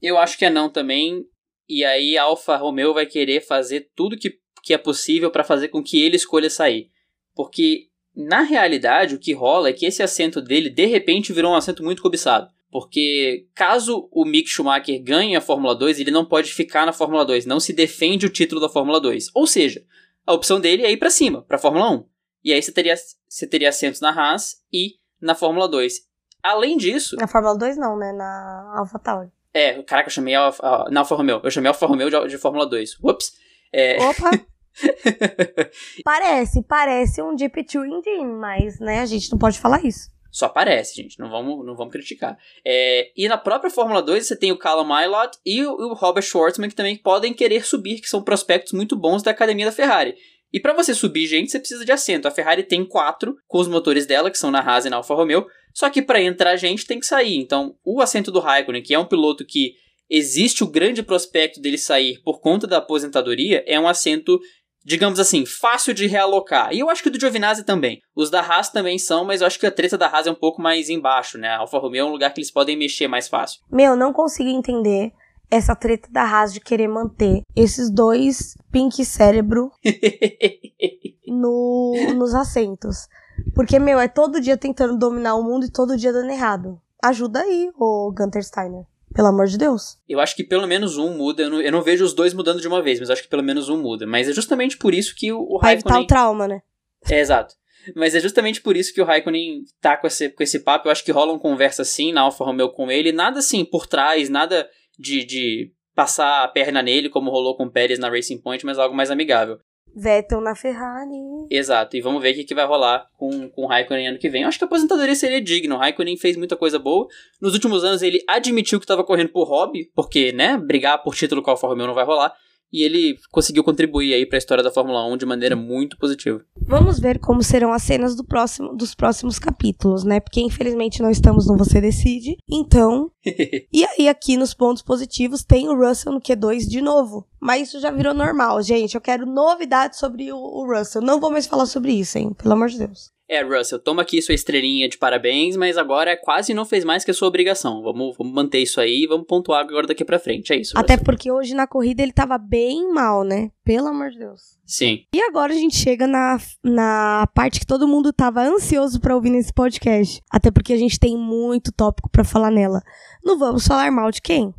[0.00, 1.24] Eu acho que é não também.
[1.68, 5.66] E aí a Alfa Romeo vai querer fazer tudo que, que é possível para fazer
[5.66, 6.90] com que ele escolha sair.
[7.34, 11.56] Porque, na realidade, o que rola é que esse assento dele, de repente, virou um
[11.56, 12.48] assento muito cobiçado.
[12.70, 17.24] Porque caso o Mick Schumacher ganhe a Fórmula 2, ele não pode ficar na Fórmula
[17.24, 19.30] 2, não se defende o título da Fórmula 2.
[19.34, 19.84] Ou seja,
[20.24, 22.13] a opção dele é ir para cima, para a Fórmula 1.
[22.44, 22.94] E aí você teria,
[23.28, 25.94] você teria assentos na Haas e na Fórmula 2.
[26.42, 27.16] Além disso.
[27.16, 28.12] Na Fórmula 2 não, né?
[28.12, 29.30] Na AlphaTauri.
[29.54, 31.40] É, caraca, eu chamei a, a, na Alfa Romeo.
[31.42, 32.98] Eu chamei a Alfa Romeo de, de Fórmula 2.
[33.02, 33.32] Ups.
[33.72, 33.96] É...
[34.04, 34.30] Opa!
[36.04, 40.12] parece, parece um Deep Two Engine, mas, né, a gente não pode falar isso.
[40.34, 41.16] Só parece, gente.
[41.20, 42.36] Não vamos, não vamos criticar.
[42.66, 46.24] É, e na própria Fórmula 2 você tem o Callum Milot e o, o Robert
[46.24, 50.16] Schwartzman que também podem querer subir, que são prospectos muito bons da academia da Ferrari.
[50.54, 52.28] E para você subir gente, você precisa de assento.
[52.28, 55.12] A Ferrari tem quatro com os motores dela, que são na Haas e na Alfa
[55.12, 55.44] Romeo.
[55.74, 57.36] Só que para entrar gente tem que sair.
[57.36, 59.72] Então, o assento do Raikkonen, que é um piloto que
[60.08, 64.38] existe o grande prospecto dele sair por conta da aposentadoria, é um assento
[64.86, 66.70] digamos assim, fácil de realocar.
[66.70, 68.02] E eu acho que o do Giovinazzi também.
[68.14, 70.34] Os da Haas também são, mas eu acho que a treta da Haas é um
[70.34, 71.48] pouco mais embaixo, né?
[71.48, 73.62] A Alfa Romeo é um lugar que eles podem mexer mais fácil.
[73.72, 75.10] Meu, não consigo entender
[75.50, 79.70] essa treta da Haas de querer manter esses dois pink cérebro
[81.26, 83.08] no, nos assentos.
[83.54, 86.80] Porque, meu, é todo dia tentando dominar o mundo e todo dia dando errado.
[87.02, 88.84] Ajuda aí, ô Gunter Steiner.
[89.14, 89.96] Pelo amor de Deus.
[90.08, 91.44] Eu acho que pelo menos um muda.
[91.44, 93.44] Eu não, eu não vejo os dois mudando de uma vez, mas acho que pelo
[93.44, 94.06] menos um muda.
[94.06, 96.62] Mas é justamente por isso que o, o Pra evitar o trauma, né?
[97.08, 97.54] É, exato.
[97.94, 100.88] Mas é justamente por isso que o Raikkonen tá com esse, com esse papo.
[100.88, 103.12] Eu acho que rola uma conversa assim na Alfa Romeo com ele.
[103.12, 107.70] Nada assim por trás, nada de, de passar a perna nele, como rolou com o
[107.70, 109.58] Pérez na Racing Point, mas algo mais amigável.
[109.96, 111.46] Vettel na Ferrari.
[111.48, 114.28] Exato, e vamos ver o que, que vai rolar com, com o Raikkonen ano que
[114.28, 114.42] vem.
[114.42, 115.76] Eu acho que a aposentadoria seria digna.
[115.76, 117.06] O Raikkonen fez muita coisa boa.
[117.40, 121.42] Nos últimos anos ele admitiu que estava correndo por hobby, porque, né, brigar por título
[121.42, 122.34] com a Alfa Romeo não vai rolar
[122.74, 126.44] e ele conseguiu contribuir aí para a história da Fórmula 1 de maneira muito positiva.
[126.66, 130.18] Vamos ver como serão as cenas do próximo, dos próximos capítulos, né?
[130.18, 132.36] Porque infelizmente não estamos no Você Decide.
[132.50, 133.12] Então.
[133.72, 137.24] e aí, aqui nos pontos positivos, tem o Russell no Q2 de novo.
[137.40, 138.96] Mas isso já virou normal, gente.
[138.96, 141.00] Eu quero novidades sobre o, o Russell.
[141.00, 142.32] Não vou mais falar sobre isso, hein?
[142.36, 143.13] Pelo amor de Deus.
[143.34, 147.10] É, Russell, toma aqui sua estrelinha de parabéns, mas agora quase não fez mais que
[147.10, 147.82] a sua obrigação.
[147.82, 150.52] Vamos, vamos manter isso aí vamos pontuar agora daqui pra frente.
[150.52, 150.72] É isso.
[150.76, 153.50] Até porque hoje na corrida ele tava bem mal, né?
[153.64, 154.40] Pelo amor de Deus.
[154.64, 155.04] Sim.
[155.14, 159.30] E agora a gente chega na, na parte que todo mundo tava ansioso para ouvir
[159.30, 160.22] nesse podcast.
[160.30, 162.80] Até porque a gente tem muito tópico para falar nela.
[163.24, 164.54] Não vamos falar mal de quem?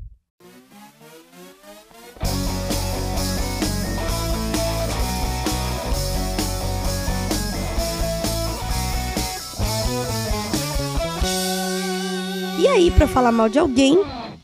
[12.57, 13.97] E aí, para falar mal de alguém,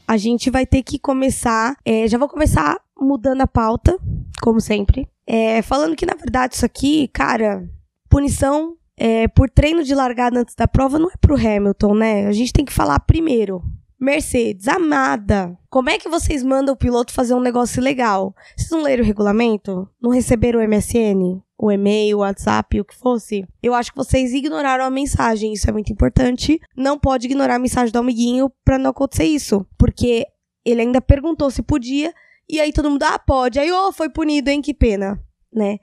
[0.08, 1.76] a gente vai ter que começar.
[1.86, 3.97] É, já vou começar mudando a pauta,
[4.41, 5.08] como sempre.
[5.26, 7.63] É, falando que, na verdade, isso aqui, cara,
[8.10, 12.28] punição é, por treino de largada antes da prova não é pro Hamilton, né?
[12.28, 13.63] A gente tem que falar primeiro.
[14.02, 18.36] Mercedes, amada, como é que vocês mandam o piloto fazer um negócio legal?
[18.58, 19.88] Vocês não leram o regulamento?
[20.02, 21.42] Não receberam o MSN?
[21.62, 25.54] o e-mail, o WhatsApp, o que fosse, eu acho que vocês ignoraram a mensagem.
[25.54, 26.60] Isso é muito importante.
[26.76, 29.64] Não pode ignorar a mensagem do amiguinho para não acontecer isso.
[29.78, 30.26] Porque
[30.66, 32.12] ele ainda perguntou se podia,
[32.50, 33.60] e aí todo mundo, ah, pode.
[33.60, 34.60] Aí, oh, foi punido, hein?
[34.60, 35.78] Que pena, né?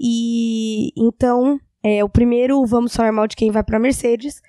[0.00, 4.42] E então, é, o primeiro, vamos falar mal de quem vai pra Mercedes,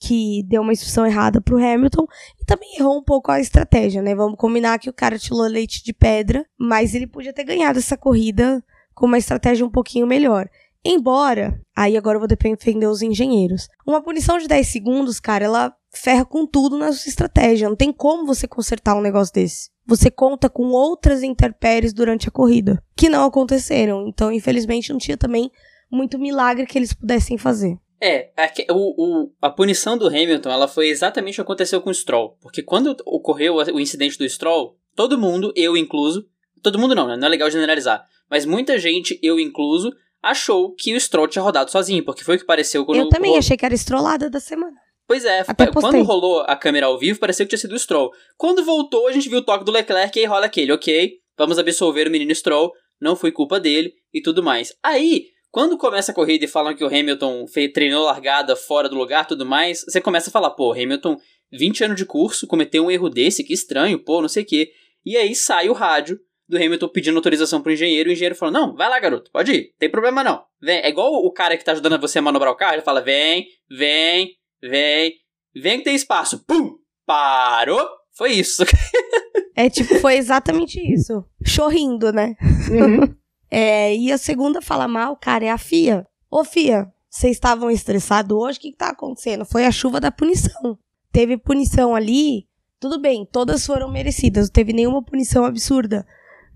[0.00, 2.06] que deu uma instrução errada pro Hamilton
[2.40, 4.14] e também errou um pouco a estratégia, né?
[4.14, 7.96] Vamos combinar que o cara tirou leite de pedra, mas ele podia ter ganhado essa
[7.96, 8.62] corrida
[8.94, 10.48] com uma estratégia um pouquinho melhor.
[10.84, 13.68] Embora, aí agora eu vou defender os engenheiros.
[13.86, 17.68] Uma punição de 10 segundos, cara, ela ferra com tudo na sua estratégia.
[17.68, 19.70] Não tem como você consertar um negócio desse.
[19.86, 24.06] Você conta com outras intempéries durante a corrida, que não aconteceram.
[24.06, 25.50] Então, infelizmente, não tinha também
[25.90, 27.78] muito milagre que eles pudessem fazer.
[28.00, 31.90] É, a, o, o, a punição do Hamilton, ela foi exatamente o que aconteceu com
[31.90, 32.36] o Stroll.
[32.40, 36.26] Porque quando ocorreu o incidente do Stroll, todo mundo, eu incluso,
[36.62, 37.16] todo mundo não, né?
[37.16, 38.04] Não é legal generalizar.
[38.30, 42.38] Mas muita gente, eu incluso, achou que o Stroll tinha rodado sozinho, porque foi o
[42.38, 42.98] que pareceu quando...
[42.98, 44.76] Eu também achei que era estrolada da semana.
[45.06, 48.10] Pois é, quando rolou a câmera ao vivo, pareceu que tinha sido o Stroll.
[48.36, 51.58] Quando voltou, a gente viu o toque do Leclerc e aí rola aquele, ok, vamos
[51.58, 54.74] absolver o menino Stroll, não foi culpa dele e tudo mais.
[54.82, 58.96] Aí, quando começa a corrida e falam que o Hamilton fez, treinou largada fora do
[58.96, 61.16] lugar tudo mais, você começa a falar, pô, Hamilton,
[61.52, 64.70] 20 anos de curso, cometeu um erro desse, que estranho, pô, não sei o quê.
[65.04, 68.52] E aí sai o rádio do Hamilton pedindo autorização pro engenheiro, e o engenheiro falou:
[68.52, 70.42] Não, vai lá, garoto, pode ir, tem problema não.
[70.60, 70.78] Vem.
[70.78, 73.46] É igual o cara que tá ajudando você a manobrar o carro, ele fala: Vem,
[73.70, 74.32] vem,
[74.62, 75.14] vem,
[75.54, 76.44] vem que tem espaço.
[76.46, 76.76] Pum!
[77.06, 77.86] Parou!
[78.16, 78.64] Foi isso.
[79.54, 81.24] é tipo, foi exatamente isso.
[81.44, 82.34] Chorrindo, né?
[82.70, 83.14] Uhum.
[83.50, 86.06] é, e a segunda fala mal, cara, é a FIA.
[86.30, 88.58] Ô, FIA, vocês estavam estressados hoje?
[88.58, 89.44] O que, que tá acontecendo?
[89.44, 90.78] Foi a chuva da punição.
[91.10, 92.46] Teve punição ali.
[92.78, 96.06] Tudo bem, todas foram merecidas, não teve nenhuma punição absurda.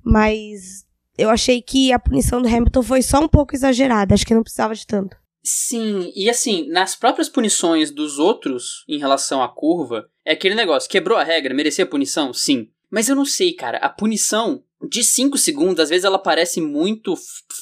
[0.05, 0.87] Mas
[1.19, 4.15] eu achei que a punição do Hamilton foi só um pouco exagerada.
[4.15, 5.17] Acho que não precisava de tanto.
[5.43, 10.89] Sim, e assim, nas próprias punições dos outros em relação à curva, é aquele negócio,
[10.89, 12.33] quebrou a regra, merecia punição?
[12.33, 12.69] Sim.
[12.93, 17.15] Mas eu não sei, cara, a punição de 5 segundos, às vezes ela parece muito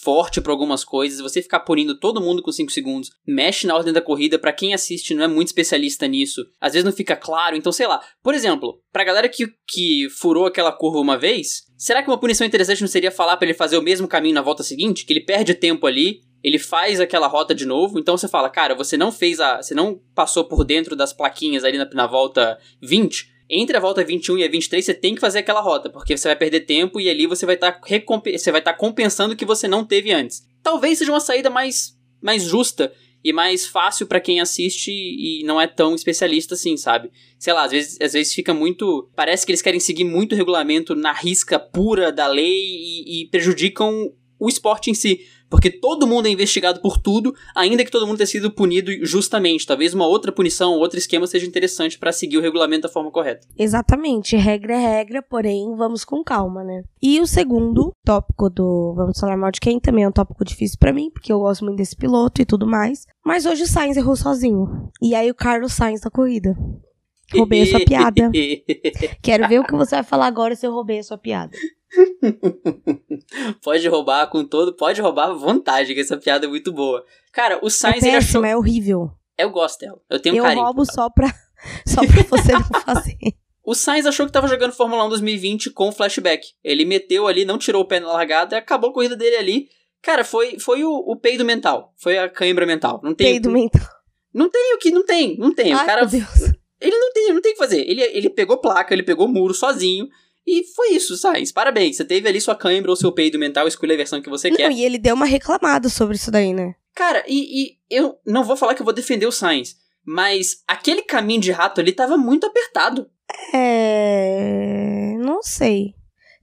[0.03, 1.21] forte para algumas coisas.
[1.21, 4.41] Você ficar punindo todo mundo com 5 segundos, mexe na ordem da corrida.
[4.41, 7.55] para quem assiste não é muito especialista nisso, às vezes não fica claro.
[7.55, 8.03] Então, sei lá.
[8.23, 12.45] Por exemplo, pra galera que, que furou aquela curva uma vez, será que uma punição
[12.45, 15.05] interessante não seria falar para ele fazer o mesmo caminho na volta seguinte?
[15.05, 18.75] Que ele perde tempo ali, ele faz aquela rota de novo, então você fala, cara,
[18.75, 19.63] você não fez a.
[19.63, 24.05] Você não passou por dentro das plaquinhas ali na, na volta 20 entre a volta
[24.05, 27.01] 21 e a 23 você tem que fazer aquela rota, porque você vai perder tempo
[27.01, 30.47] e ali você vai estar tá estar tá compensando o que você não teve antes.
[30.63, 35.61] Talvez seja uma saída mais mais justa e mais fácil para quem assiste e não
[35.61, 37.11] é tão especialista assim, sabe?
[37.39, 39.11] Sei lá, às vezes, às vezes fica muito.
[39.15, 43.27] Parece que eles querem seguir muito o regulamento na risca pura da lei e, e
[43.27, 45.27] prejudicam o esporte em si.
[45.51, 49.67] Porque todo mundo é investigado por tudo, ainda que todo mundo tenha sido punido justamente.
[49.67, 53.47] Talvez uma outra punição, outro esquema seja interessante para seguir o regulamento da forma correta.
[53.59, 54.37] Exatamente.
[54.37, 56.83] Regra é regra, porém, vamos com calma, né?
[57.03, 60.79] E o segundo tópico do Vamos Falar Mal de Quem também é um tópico difícil
[60.79, 63.07] para mim, porque eu gosto muito desse piloto e tudo mais.
[63.25, 64.89] Mas hoje o Sainz errou sozinho.
[65.03, 66.57] E aí o Carlos Sainz da corrida.
[67.35, 68.31] Roubei a sua piada.
[69.23, 71.57] Quero ver o que você vai falar agora se eu roubei a sua piada.
[73.63, 74.75] pode roubar com todo.
[74.75, 77.05] Pode roubar à vontade, que essa piada é muito boa.
[77.33, 78.45] Cara, o Sainz é péssima, achou...
[78.45, 79.11] é horrível.
[79.39, 80.01] Eu gosto dela.
[80.09, 80.61] Eu tenho eu carinho.
[80.61, 81.33] Eu roubo só pra,
[81.87, 83.17] só pra você não fazer.
[83.65, 86.49] O Sainz achou que tava jogando Fórmula 1 2020 com flashback.
[86.65, 89.69] Ele meteu ali, não tirou o pé na largada, acabou a corrida dele ali.
[90.03, 91.93] Cara, foi, foi o, o peido mental.
[91.97, 93.01] Foi a cãibra mental.
[93.03, 93.33] Não tem.
[93.33, 93.87] Peido mental.
[94.33, 94.91] Não tem o que.
[94.91, 95.37] Não tem.
[95.37, 95.73] Não tem.
[95.73, 96.01] Ai, o cara.
[96.03, 96.60] Meu Deus.
[96.81, 97.81] Ele não tem, não tem o que fazer.
[97.89, 100.09] Ele, ele pegou placa, ele pegou muro sozinho.
[100.47, 101.53] E foi isso, Sainz.
[101.53, 101.97] Parabéns.
[101.97, 104.57] Você teve ali sua câimbra ou seu peido mental, escolha a versão que você não,
[104.57, 104.73] quer.
[104.73, 106.75] E ele deu uma reclamada sobre isso daí, né?
[106.95, 111.03] Cara, e, e, eu não vou falar que eu vou defender o Sainz, mas aquele
[111.03, 113.09] caminho de rato ali tava muito apertado.
[113.55, 115.15] É.
[115.19, 115.95] Não sei.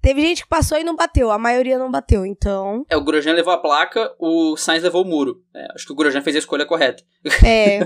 [0.08, 2.86] Teve gente que passou e não bateu, a maioria não bateu, então.
[2.90, 5.44] É, o Grosjean levou a placa, o Sainz levou o muro.
[5.54, 7.04] É, acho que o Grosjean fez a escolha correta.
[7.46, 7.80] É.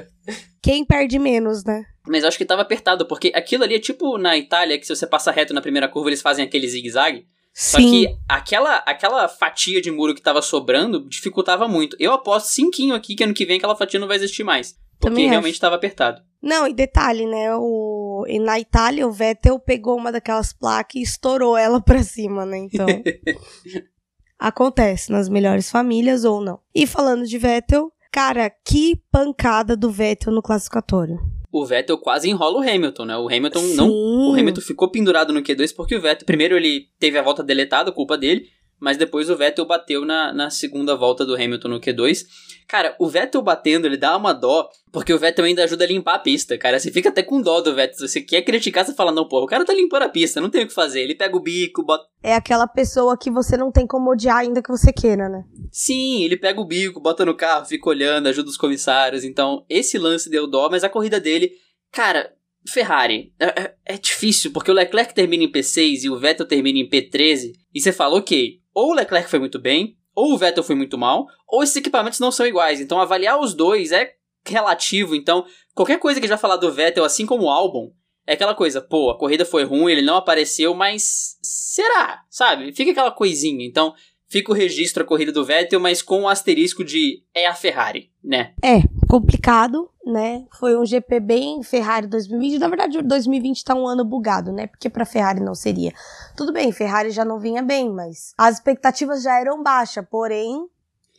[0.64, 1.84] Quem perde menos, né?
[2.06, 5.06] Mas acho que tava apertado, porque aquilo ali é tipo na Itália, que se você
[5.06, 7.26] passa reto na primeira curva, eles fazem aquele zigue-zague.
[7.52, 11.98] Só que aquela, aquela fatia de muro que tava sobrando dificultava muito.
[12.00, 14.74] Eu aposto cinquinho aqui que ano que vem aquela fatia não vai existir mais.
[14.98, 16.22] Porque Também realmente estava apertado.
[16.42, 17.54] Não, e detalhe, né?
[17.54, 18.24] O...
[18.28, 22.58] E na Itália, o Vettel pegou uma daquelas placas e estourou ela pra cima, né?
[22.58, 22.86] Então.
[24.38, 26.60] acontece nas melhores famílias ou não.
[26.74, 31.18] E falando de Vettel, cara, que pancada do Vettel no classificatório.
[31.50, 33.16] O Vettel quase enrola o Hamilton, né?
[33.16, 33.74] O Hamilton Sim.
[33.74, 33.90] não.
[33.90, 37.90] O Hamilton ficou pendurado no Q2 porque o Vettel, primeiro ele teve a volta deletada,
[37.90, 38.46] culpa dele
[38.80, 42.24] mas depois o Vettel bateu na, na segunda volta do Hamilton no Q2.
[42.66, 46.16] Cara, o Vettel batendo, ele dá uma dó, porque o Vettel ainda ajuda a limpar
[46.16, 46.78] a pista, cara.
[46.78, 48.06] Você fica até com dó do Vettel.
[48.06, 50.64] Você quer criticar, você fala, não, pô, o cara tá limpando a pista, não tem
[50.64, 51.00] o que fazer.
[51.00, 52.04] Ele pega o bico, bota.
[52.22, 55.44] É aquela pessoa que você não tem como odiar ainda que você queira, né?
[55.72, 59.24] Sim, ele pega o bico, bota no carro, fica olhando, ajuda os comissários.
[59.24, 61.52] Então, esse lance deu dó, mas a corrida dele,
[61.90, 62.32] cara,
[62.68, 66.78] Ferrari, é, é, é, difícil, porque o Leclerc termina em P6 e o Vettel termina
[66.78, 70.62] em P13, e você fala, ok, ou o Leclerc foi muito bem, ou o Vettel
[70.62, 72.80] foi muito mal, ou esses equipamentos não são iguais.
[72.80, 74.12] Então avaliar os dois é
[74.46, 75.16] relativo.
[75.16, 77.90] Então, qualquer coisa que a gente vai falar do Vettel, assim como o álbum,
[78.24, 82.22] é aquela coisa, pô, a corrida foi ruim, ele não apareceu, mas será?
[82.30, 82.72] Sabe?
[82.72, 83.66] Fica aquela coisinha.
[83.66, 83.94] Então,
[84.28, 88.12] fica o registro a corrida do Vettel, mas com o asterisco de é a Ferrari,
[88.22, 88.54] né?
[88.62, 90.46] É, complicado, né?
[90.58, 92.58] Foi um GP bem Ferrari 2020.
[92.58, 94.66] Na verdade, 2020 tá um ano bugado, né?
[94.66, 95.92] Porque pra Ferrari não seria.
[96.36, 100.66] Tudo bem, Ferrari já não vinha bem, mas as expectativas já eram baixas, porém,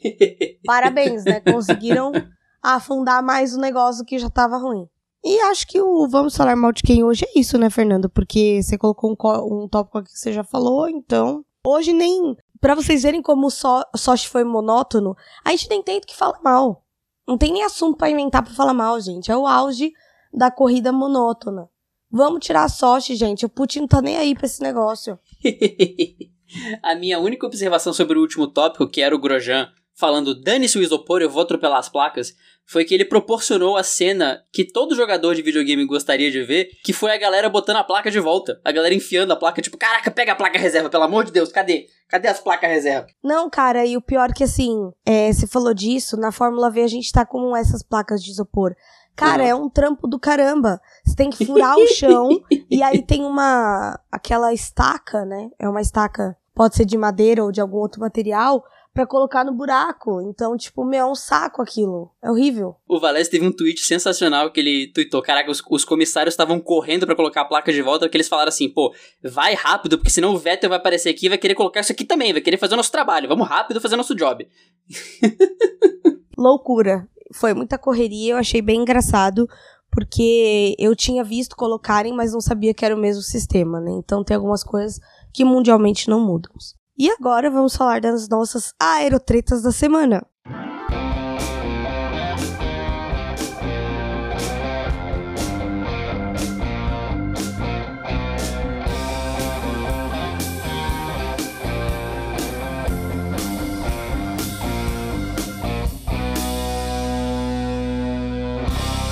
[0.65, 1.39] parabéns, né?
[1.39, 2.11] Conseguiram
[2.61, 4.87] afundar mais o negócio que já tava ruim.
[5.23, 8.09] E acho que o Vamos Falar Mal de Quem hoje é isso, né, Fernando?
[8.09, 11.43] Porque você colocou um, um tópico aqui que você já falou, então.
[11.65, 12.35] Hoje nem.
[12.61, 16.15] Pra vocês verem como o so, Sochi foi monótono, a gente nem tem o que
[16.15, 16.83] falar mal.
[17.29, 19.31] Não tem nem assunto para inventar pra falar mal, gente.
[19.31, 19.93] É o auge
[20.33, 21.69] da corrida monótona.
[22.09, 23.45] Vamos tirar a Sochi, gente.
[23.45, 25.19] O Putin não tá nem aí pra esse negócio.
[26.81, 30.81] a minha única observação sobre o último tópico, que era o Grosjean falando dane-se o
[30.81, 32.33] isopor, eu vou atropelar as placas,
[32.65, 36.93] foi que ele proporcionou a cena que todo jogador de videogame gostaria de ver, que
[36.93, 38.61] foi a galera botando a placa de volta.
[38.63, 41.51] A galera enfiando a placa, tipo, caraca, pega a placa reserva, pelo amor de Deus,
[41.51, 41.87] cadê?
[42.07, 43.07] Cadê as placas reserva?
[43.23, 46.87] Não, cara, e o pior que assim, é, você falou disso, na Fórmula V a
[46.87, 48.75] gente tá com essas placas de isopor.
[49.15, 49.49] Cara, uhum.
[49.49, 50.79] é um trampo do caramba.
[51.03, 52.29] Você tem que furar o chão
[52.71, 55.49] e aí tem uma aquela estaca, né?
[55.59, 59.53] É uma estaca, pode ser de madeira ou de algum outro material, para colocar no
[59.53, 60.21] buraco.
[60.21, 62.11] Então, tipo, meu, é um saco aquilo.
[62.23, 62.75] É horrível.
[62.87, 67.05] O Valés teve um tweet sensacional que ele tweetou: Caraca, os, os comissários estavam correndo
[67.05, 70.33] para colocar a placa de volta, que eles falaram assim: pô, vai rápido, porque senão
[70.33, 72.73] o Vettel vai aparecer aqui e vai querer colocar isso aqui também, vai querer fazer
[72.73, 73.27] o nosso trabalho.
[73.29, 74.47] Vamos rápido fazer nosso job.
[76.37, 77.07] Loucura.
[77.31, 79.47] Foi muita correria, eu achei bem engraçado
[79.91, 83.91] porque eu tinha visto colocarem, mas não sabia que era o mesmo sistema, né?
[84.03, 84.99] Então tem algumas coisas
[85.33, 86.51] que mundialmente não mudam.
[86.99, 90.21] E agora vamos falar das nossas aerotretas da semana.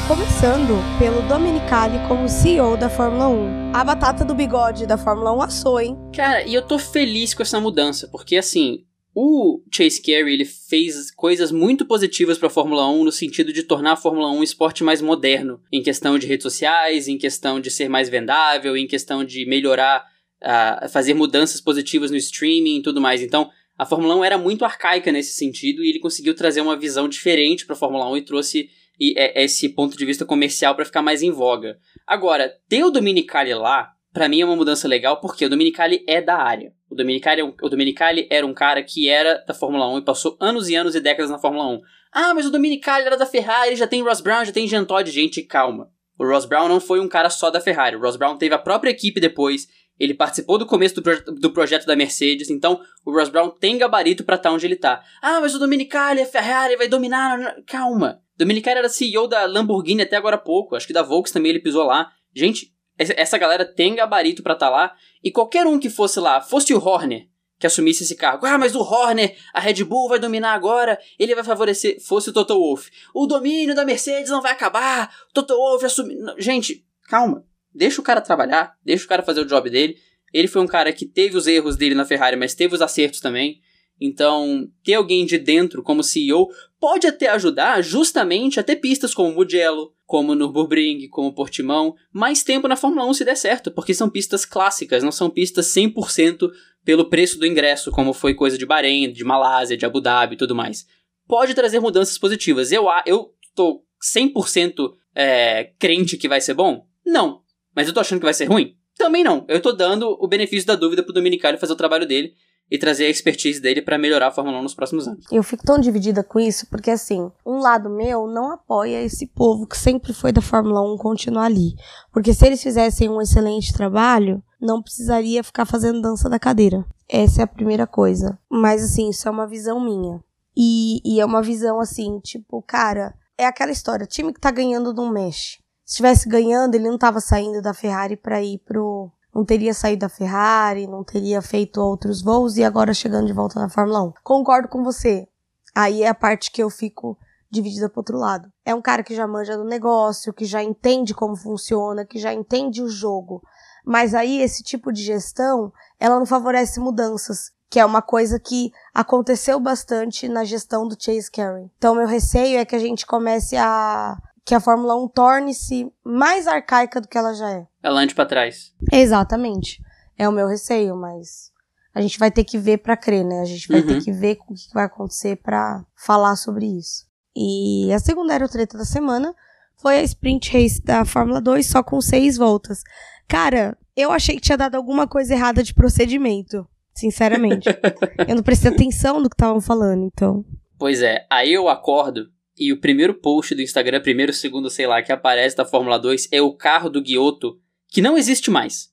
[0.08, 3.76] Começando pelo Dominicali como CEO da Fórmula 1.
[3.76, 5.98] A batata do bigode da Fórmula 1 assou, hein?
[6.16, 11.12] Cara, e eu tô feliz com essa mudança, porque assim, o Chase Carey ele fez
[11.12, 14.44] coisas muito positivas para a Fórmula 1 no sentido de tornar a Fórmula 1 um
[14.44, 18.88] esporte mais moderno, em questão de redes sociais, em questão de ser mais vendável, em
[18.88, 20.06] questão de melhorar,
[20.42, 23.22] uh, fazer mudanças positivas no streaming e tudo mais.
[23.22, 27.10] Então, a Fórmula 1 era muito arcaica nesse sentido e ele conseguiu trazer uma visão
[27.10, 30.86] diferente para a Fórmula 1 e trouxe e é, esse ponto de vista comercial para
[30.86, 31.78] ficar mais em voga.
[32.06, 36.22] Agora, ter o Dominicali lá, para mim é uma mudança legal, porque o Dominicali é
[36.22, 36.74] da área.
[36.90, 40.38] O Dominicali, é o Dominicali era um cara que era da Fórmula 1 e passou
[40.40, 41.82] anos e anos e décadas na Fórmula 1.
[42.14, 45.12] Ah, mas o Dominicali era da Ferrari, já tem Ross Brown, já tem Jean Todt.
[45.12, 45.92] Gente, calma.
[46.18, 47.96] O Ross Brown não foi um cara só da Ferrari.
[47.96, 49.68] O Ross Brown teve a própria equipe depois.
[50.00, 53.78] Ele participou do começo do, proje do projeto da Mercedes, então o Ross Brown tem
[53.78, 55.04] gabarito para estar tá onde ele tá.
[55.22, 57.56] Ah, mas o Dominicali, a Ferrari vai dominar.
[57.66, 58.22] Calma.
[58.38, 61.60] Dominicali era CEO da Lamborghini até agora há pouco, acho que da Volks também ele
[61.60, 62.12] pisou lá.
[62.36, 66.42] Gente, essa galera tem gabarito para estar tá lá, e qualquer um que fosse lá,
[66.42, 67.28] fosse o Horner,
[67.60, 68.46] que assumisse esse cargo.
[68.46, 72.00] Ah, mas o Horner, a Red Bull vai dominar agora, ele vai favorecer.
[72.04, 72.90] Fosse o Toto Wolff.
[73.14, 76.18] O domínio da Mercedes não vai acabar, Toto Wolff assumir.
[76.38, 77.44] Gente, calma.
[77.74, 79.98] Deixa o cara trabalhar, deixa o cara fazer o job dele.
[80.34, 83.20] Ele foi um cara que teve os erros dele na Ferrari, mas teve os acertos
[83.20, 83.62] também.
[84.00, 89.34] Então, ter alguém de dentro como CEO pode até ajudar justamente a ter pistas como
[89.34, 94.10] Mugello, como Nürburgring, como Portimão, mais tempo na Fórmula 1 se der certo, porque são
[94.10, 96.50] pistas clássicas, não são pistas 100%
[96.86, 100.38] pelo preço do ingresso, como foi coisa de Bahrein, de Malásia, de Abu Dhabi e
[100.38, 100.86] tudo mais.
[101.28, 102.72] Pode trazer mudanças positivas.
[102.72, 106.88] Eu, eu tô 100% é, crente que vai ser bom?
[107.06, 107.42] Não.
[107.76, 108.78] Mas eu tô achando que vai ser ruim?
[108.96, 109.46] Também não.
[109.50, 112.34] Eu tô dando o benefício da dúvida pro Dominicali fazer o trabalho dele
[112.70, 115.26] e trazer a expertise dele para melhorar a Fórmula 1 nos próximos anos.
[115.32, 119.66] Eu fico tão dividida com isso, porque assim, um lado meu não apoia esse povo
[119.66, 121.76] que sempre foi da Fórmula 1 continuar ali.
[122.12, 126.86] Porque se eles fizessem um excelente trabalho, não precisaria ficar fazendo dança da cadeira.
[127.08, 128.38] Essa é a primeira coisa.
[128.50, 130.22] Mas assim, isso é uma visão minha.
[130.56, 134.94] E, e é uma visão assim, tipo, cara, é aquela história, time que tá ganhando
[134.94, 135.60] não mexe.
[135.86, 140.00] Se estivesse ganhando, ele não tava saindo da Ferrari para ir pro, não teria saído
[140.00, 144.14] da Ferrari, não teria feito outros voos e agora chegando de volta na Fórmula 1.
[144.24, 145.28] Concordo com você.
[145.76, 147.16] Aí é a parte que eu fico
[147.48, 148.52] dividida pro outro lado.
[148.66, 152.34] É um cara que já manja do negócio, que já entende como funciona, que já
[152.34, 153.44] entende o jogo.
[153.86, 158.72] Mas aí esse tipo de gestão, ela não favorece mudanças, que é uma coisa que
[158.92, 161.70] aconteceu bastante na gestão do Chase Carey.
[161.78, 164.18] Então meu receio é que a gente comece a
[164.48, 167.68] que a Fórmula 1 torne-se mais arcaica do que ela já é.
[167.88, 168.74] Ela ande para trás.
[168.92, 169.82] Exatamente.
[170.18, 171.52] É o meu receio, mas
[171.96, 173.40] a gente vai ter que ver para crer, né?
[173.42, 173.88] A gente vai Uhum.
[173.88, 177.06] ter que ver o que vai acontecer para falar sobre isso.
[177.36, 179.34] E a segunda aerotreta da semana
[179.78, 182.82] foi a sprint race da Fórmula 2, só com seis voltas.
[183.28, 187.70] Cara, eu achei que tinha dado alguma coisa errada de procedimento, sinceramente.
[188.28, 190.44] eu não prestei atenção no que estavam falando, então.
[190.78, 192.28] Pois é, aí eu acordo
[192.58, 196.28] e o primeiro post do Instagram, primeiro, segundo, sei lá, que aparece da Fórmula 2
[196.32, 197.60] é o carro do Guioto,
[197.90, 198.92] que não existe mais.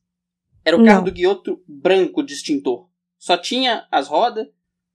[0.65, 1.05] Era o carro Não.
[1.05, 2.89] do Guioto branco de extintor.
[3.19, 4.47] Só tinha as rodas,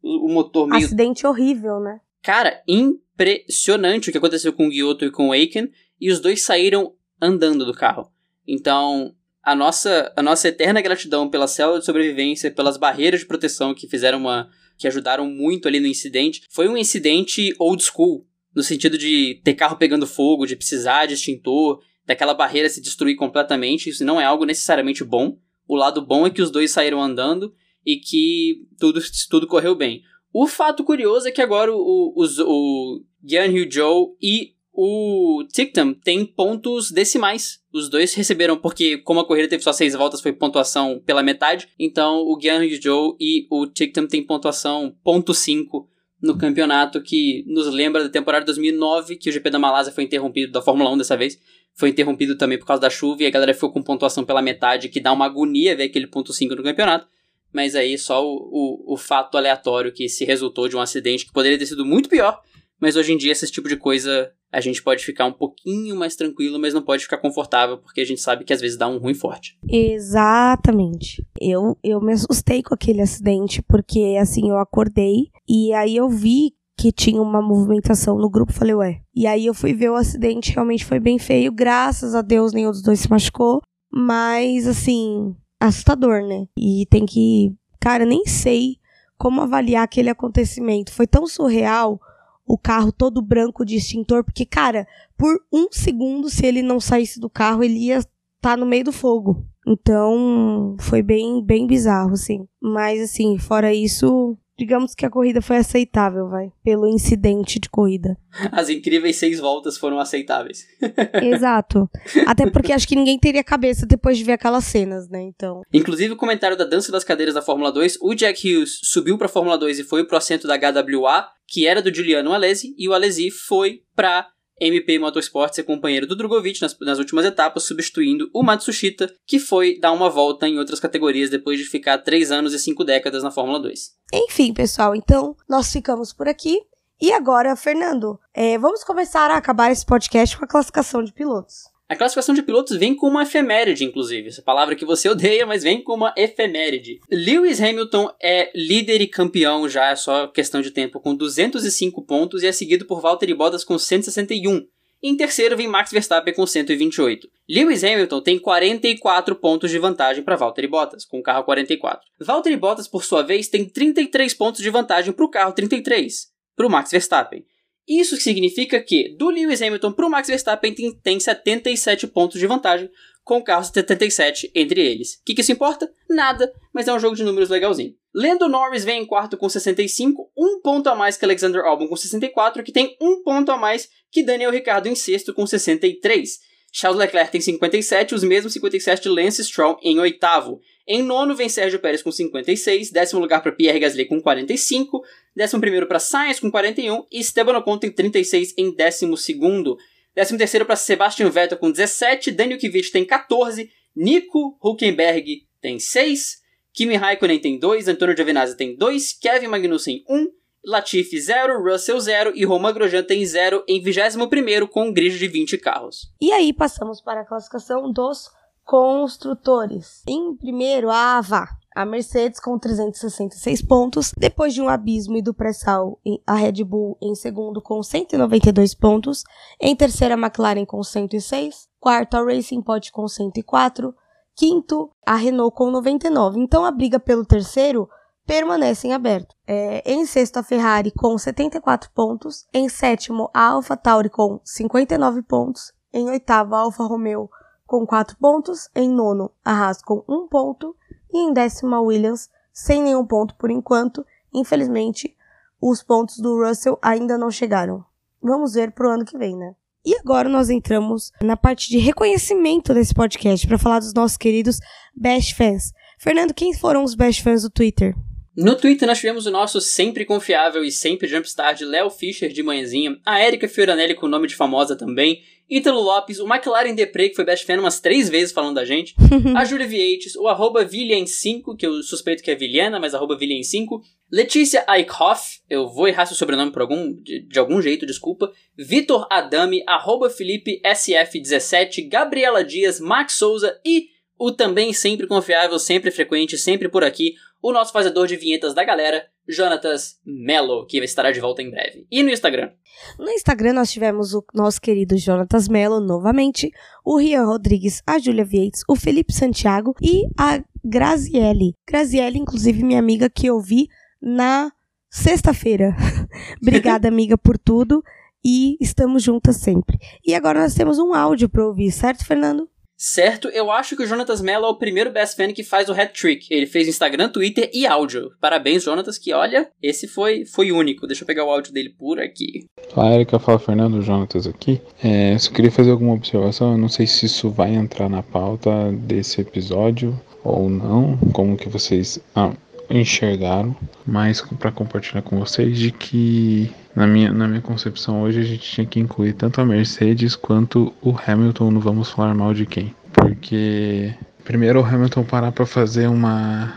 [0.02, 2.00] o o motor meio Acidente horrível, né?
[2.22, 6.42] Cara, impressionante o que aconteceu com o Guioto e com o Aiken, e os dois
[6.44, 8.12] saíram andando do carro.
[8.48, 13.74] Então, a nossa, a nossa eterna gratidão pela célula de sobrevivência, pelas barreiras de proteção
[13.74, 14.50] que fizeram uma.
[14.78, 16.44] que ajudaram muito ali no incidente.
[16.50, 18.26] Foi um incidente old school,
[18.56, 23.16] no sentido de ter carro pegando fogo, de precisar de extintor, daquela barreira se destruir
[23.16, 23.88] completamente.
[23.88, 25.38] Isso não é algo necessariamente bom.
[25.68, 27.54] O lado bom é que os dois saíram andando
[27.86, 29.00] e que tudo,
[29.30, 30.02] tudo correu bem.
[30.34, 36.90] O fato curioso é que agora o, o Hu Zhou e o Tictum têm pontos
[36.90, 37.60] decimais.
[37.72, 41.68] Os dois receberam, porque como a corrida teve só seis voltas, foi pontuação pela metade.
[41.78, 45.86] Então o Hu Zhou e o Tictum têm pontuação ponto .5
[46.22, 50.04] no campeonato, que nos lembra da temporada de 2009, que o GP da Malásia foi
[50.04, 51.40] interrompido, da Fórmula 1 dessa vez,
[51.80, 54.90] foi interrompido também por causa da chuva, e a galera ficou com pontuação pela metade,
[54.90, 57.08] que dá uma agonia ver aquele ponto .5 no campeonato.
[57.54, 61.32] Mas aí só o, o, o fato aleatório que se resultou de um acidente que
[61.32, 62.42] poderia ter sido muito pior.
[62.82, 66.18] Mas hoje em dia, esse tipo de coisa, a gente pode ficar um pouquinho mais
[66.18, 68.98] tranquilo, mas não pode ficar confortável, porque a gente sabe que às vezes dá um
[68.98, 69.58] ruim forte.
[69.70, 71.26] Exatamente.
[71.40, 76.54] Eu, eu me assustei com aquele acidente, porque assim, eu acordei e aí eu vi
[76.80, 79.02] que tinha uma movimentação no grupo, falei, ué.
[79.14, 82.72] E aí eu fui ver o acidente, realmente foi bem feio, graças a Deus nenhum
[82.72, 83.62] dos dois se machucou,
[83.92, 86.48] mas assim, assustador, né?
[86.58, 88.78] E tem que, cara, nem sei
[89.18, 90.94] como avaliar aquele acontecimento.
[90.94, 92.00] Foi tão surreal
[92.48, 97.20] o carro todo branco de extintor, porque, cara, por um segundo, se ele não saísse
[97.20, 98.02] do carro, ele ia
[98.40, 99.46] tá no meio do fogo.
[99.68, 102.48] Então, foi bem, bem bizarro, assim.
[102.62, 106.52] Mas, assim, fora isso, digamos que a corrida foi aceitável, vai.
[106.64, 108.18] Pelo incidente de corrida.
[108.52, 110.68] As incríveis seis voltas foram aceitáveis.
[111.24, 111.90] Exato.
[112.28, 115.22] Até porque acho que ninguém teria cabeça depois de ver aquelas cenas, né?
[115.22, 115.62] Então.
[115.74, 119.30] Inclusive, o comentário da dança das cadeiras da Fórmula 2, o Jack Hughes subiu pra
[119.30, 122.94] Fórmula 2 e foi pro assento da HWA, que era do Giuliano Alesi, e o
[122.94, 124.28] Alesi foi pra
[124.60, 129.80] MP Motorsport ser companheiro do Drogovic nas, nas últimas etapas, substituindo o Matsushita, que foi
[129.80, 133.32] dar uma volta em outras categorias depois de ficar 3 anos e 5 décadas na
[133.32, 133.92] Fórmula 2.
[134.14, 136.60] Enfim, pessoal, então nós ficamos por aqui.
[137.02, 141.69] E agora, Fernando, é, vamos começar a acabar esse podcast com a classificação de pilotos.
[141.90, 144.28] A classificação de pilotos vem com uma efeméride, inclusive.
[144.28, 147.00] Essa palavra que você odeia, mas vem com uma efeméride.
[147.12, 152.44] Lewis Hamilton é líder e campeão já, é só questão de tempo, com 205 pontos
[152.44, 154.68] e é seguido por Valtteri Bottas com 161.
[155.02, 157.28] Em terceiro vem Max Verstappen com 128.
[157.50, 162.06] Lewis Hamilton tem 44 pontos de vantagem para Valtteri Bottas, com o carro 44.
[162.20, 166.68] Valtteri Bottas, por sua vez, tem 33 pontos de vantagem para o carro 33, para
[166.68, 167.44] o Max Verstappen.
[167.90, 172.46] Isso significa que do Lewis Hamilton para o Max Verstappen tem, tem 77 pontos de
[172.46, 172.88] vantagem,
[173.24, 175.16] com o carro 77 entre eles.
[175.16, 175.92] O que, que isso importa?
[176.08, 177.96] Nada, mas é um jogo de números legalzinho.
[178.14, 181.96] Lando Norris vem em quarto com 65, um ponto a mais que Alexander Albon com
[181.96, 186.40] 64, que tem um ponto a mais que Daniel Ricciardo em sexto com 63.
[186.72, 190.60] Charles Leclerc tem 57, os mesmos 57 de Lance Stroll em oitavo.
[190.88, 195.02] Em nono vem Sérgio Pérez com 56, décimo lugar para Pierre Gasly com 45,
[195.40, 199.78] décimo primeiro para Sainz com 41 e Esteban Ocon tem 36 em décimo segundo.
[200.14, 206.40] Décimo terceiro para Sebastian Vettel com 17, Daniel Kvyat tem 14, Nico Huckenberg tem 6,
[206.74, 210.28] Kimi Raikkonen tem 2, Antônio Giovinazzi tem 2, Kevin Magnussen 1,
[210.66, 215.28] Latifi 0, Russell 0 e Romain Grosjean tem 0 em 21º com um grid de
[215.30, 216.12] 20 carros.
[216.20, 218.30] E aí passamos para a classificação dos
[218.66, 220.04] construtores.
[220.06, 221.48] Em primeiro, a Ava.
[221.80, 226.98] A Mercedes com 366 pontos, depois de um abismo e do pré-sal, a Red Bull
[227.02, 229.24] em segundo com 192 pontos,
[229.62, 233.96] em terceira a McLaren com 106, quarto a Racing Point com 104,
[234.36, 236.42] quinto a Renault com 99.
[236.42, 237.88] Então a briga pelo terceiro
[238.28, 239.34] permanece em aberto.
[239.48, 245.22] É, em sexto a Ferrari com 74 pontos, em sétimo a Alfa Tauri com 59
[245.22, 247.30] pontos, em oitavo a Alfa Romeo
[247.66, 250.76] com 4 pontos, em nono a Haas com 1 ponto
[251.12, 254.06] e em décimo a Williams sem nenhum ponto por enquanto.
[254.34, 255.16] Infelizmente,
[255.62, 257.84] os pontos do Russell ainda não chegaram.
[258.22, 259.56] Vamos ver pro ano que vem, né?
[259.86, 264.60] E agora nós entramos na parte de reconhecimento desse podcast para falar dos nossos queridos
[264.96, 265.72] Best Fans.
[265.98, 267.96] Fernando, quem foram os best fans do Twitter?
[268.36, 272.44] No Twitter nós tivemos o nosso sempre confiável e sempre jumpstar de Léo Fischer de
[272.44, 277.16] manhãzinha, a Erika Fioranelli com nome de famosa também, Ítalo Lopes, o McLaren Depre, que
[277.16, 278.94] foi best fan umas três vezes falando da gente,
[279.36, 283.82] a Júlia Vietes, o arroba Villian5, que eu suspeito que é Vilhena, mas arroba Villian5,
[284.12, 289.08] Letícia Eichhoff, eu vou errar seu sobrenome por algum, de, de algum jeito, desculpa, Vitor
[289.10, 293.88] Adame, arroba Felipe SF17, Gabriela Dias, Max Souza e
[294.20, 298.66] o também sempre confiável, sempre frequente, sempre por aqui, o nosso fazedor de vinhetas da
[298.66, 301.88] galera, Jonatas Mello, que estará de volta em breve.
[301.90, 302.52] E no Instagram?
[302.98, 306.52] No Instagram nós tivemos o nosso querido Jonatas Mello novamente,
[306.84, 311.56] o Rian Rodrigues, a Júlia Vieites, o Felipe Santiago e a Graziele.
[311.66, 313.70] Graziele, inclusive, minha amiga que eu vi
[314.02, 314.52] na
[314.90, 315.76] sexta-feira.
[316.42, 317.82] Obrigada, amiga, por tudo
[318.26, 319.78] e estamos juntas sempre.
[320.06, 322.50] E agora nós temos um áudio para ouvir, certo, Fernando?
[322.82, 325.74] Certo, eu acho que o Jonatas Mello é o primeiro best fan que faz o
[325.74, 326.34] hat trick.
[326.34, 328.12] Ele fez Instagram, Twitter e áudio.
[328.22, 330.88] Parabéns, Jonatas, que olha, esse foi foi único.
[330.88, 332.46] Deixa eu pegar o áudio dele por aqui.
[332.74, 334.62] Fala, Erika, fala Fernando Jonatas aqui.
[334.82, 336.54] É, só queria fazer alguma observação.
[336.54, 340.98] Eu não sei se isso vai entrar na pauta desse episódio ou não.
[341.12, 342.32] Como que vocês ah,
[342.70, 343.54] enxergaram,
[343.86, 348.50] mas para compartilhar com vocês de que na minha, na minha concepção hoje a gente
[348.50, 352.74] tinha que incluir tanto a Mercedes quanto o Hamilton não Vamos Falar Mal de Quem.
[352.94, 353.94] Porque
[354.24, 356.54] primeiro o Hamilton parar para fazer uma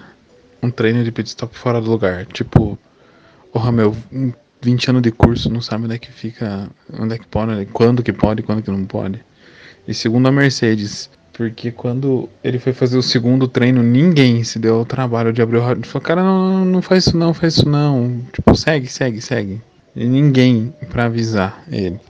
[0.63, 2.27] um treino de pit stop fora do lugar.
[2.27, 2.79] Tipo,
[3.53, 4.33] o Hamilton
[4.63, 8.03] 20 anos de curso, não sabe onde é que fica, onde é que pode, quando
[8.03, 9.21] que pode, quando que não pode.
[9.89, 14.77] E segundo a Mercedes, porque quando ele foi fazer o segundo treino, ninguém se deu
[14.77, 15.85] ao trabalho de abrir o rádio.
[15.85, 18.21] Falou, cara, não, não faz isso não, faz isso não.
[18.33, 19.61] Tipo, segue, segue, segue.
[19.95, 22.01] E ninguém para avisar ele.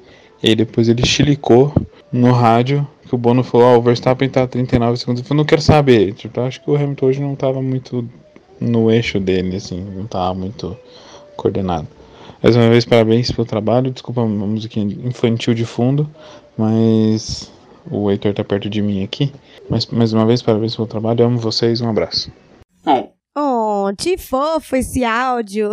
[0.42, 1.74] E aí depois ele chilicou
[2.12, 5.20] no rádio que o Bono falou, ó, oh, o Verstappen tá 39 segundos.
[5.20, 6.14] Ele falou, não quero saber.
[6.14, 8.08] Tipo, acho que o Hamilton hoje não tava muito
[8.60, 10.76] no eixo dele, assim, não tava muito
[11.36, 11.86] coordenado.
[12.42, 13.90] Mais uma vez, parabéns pelo trabalho.
[13.90, 16.08] Desculpa a musiquinha infantil de fundo,
[16.56, 17.52] mas
[17.90, 19.32] o Heitor tá perto de mim aqui.
[19.68, 21.24] Mas mais uma vez, parabéns pelo trabalho.
[21.24, 21.80] amo vocês.
[21.80, 22.32] Um abraço.
[23.96, 25.70] Que fofo esse áudio.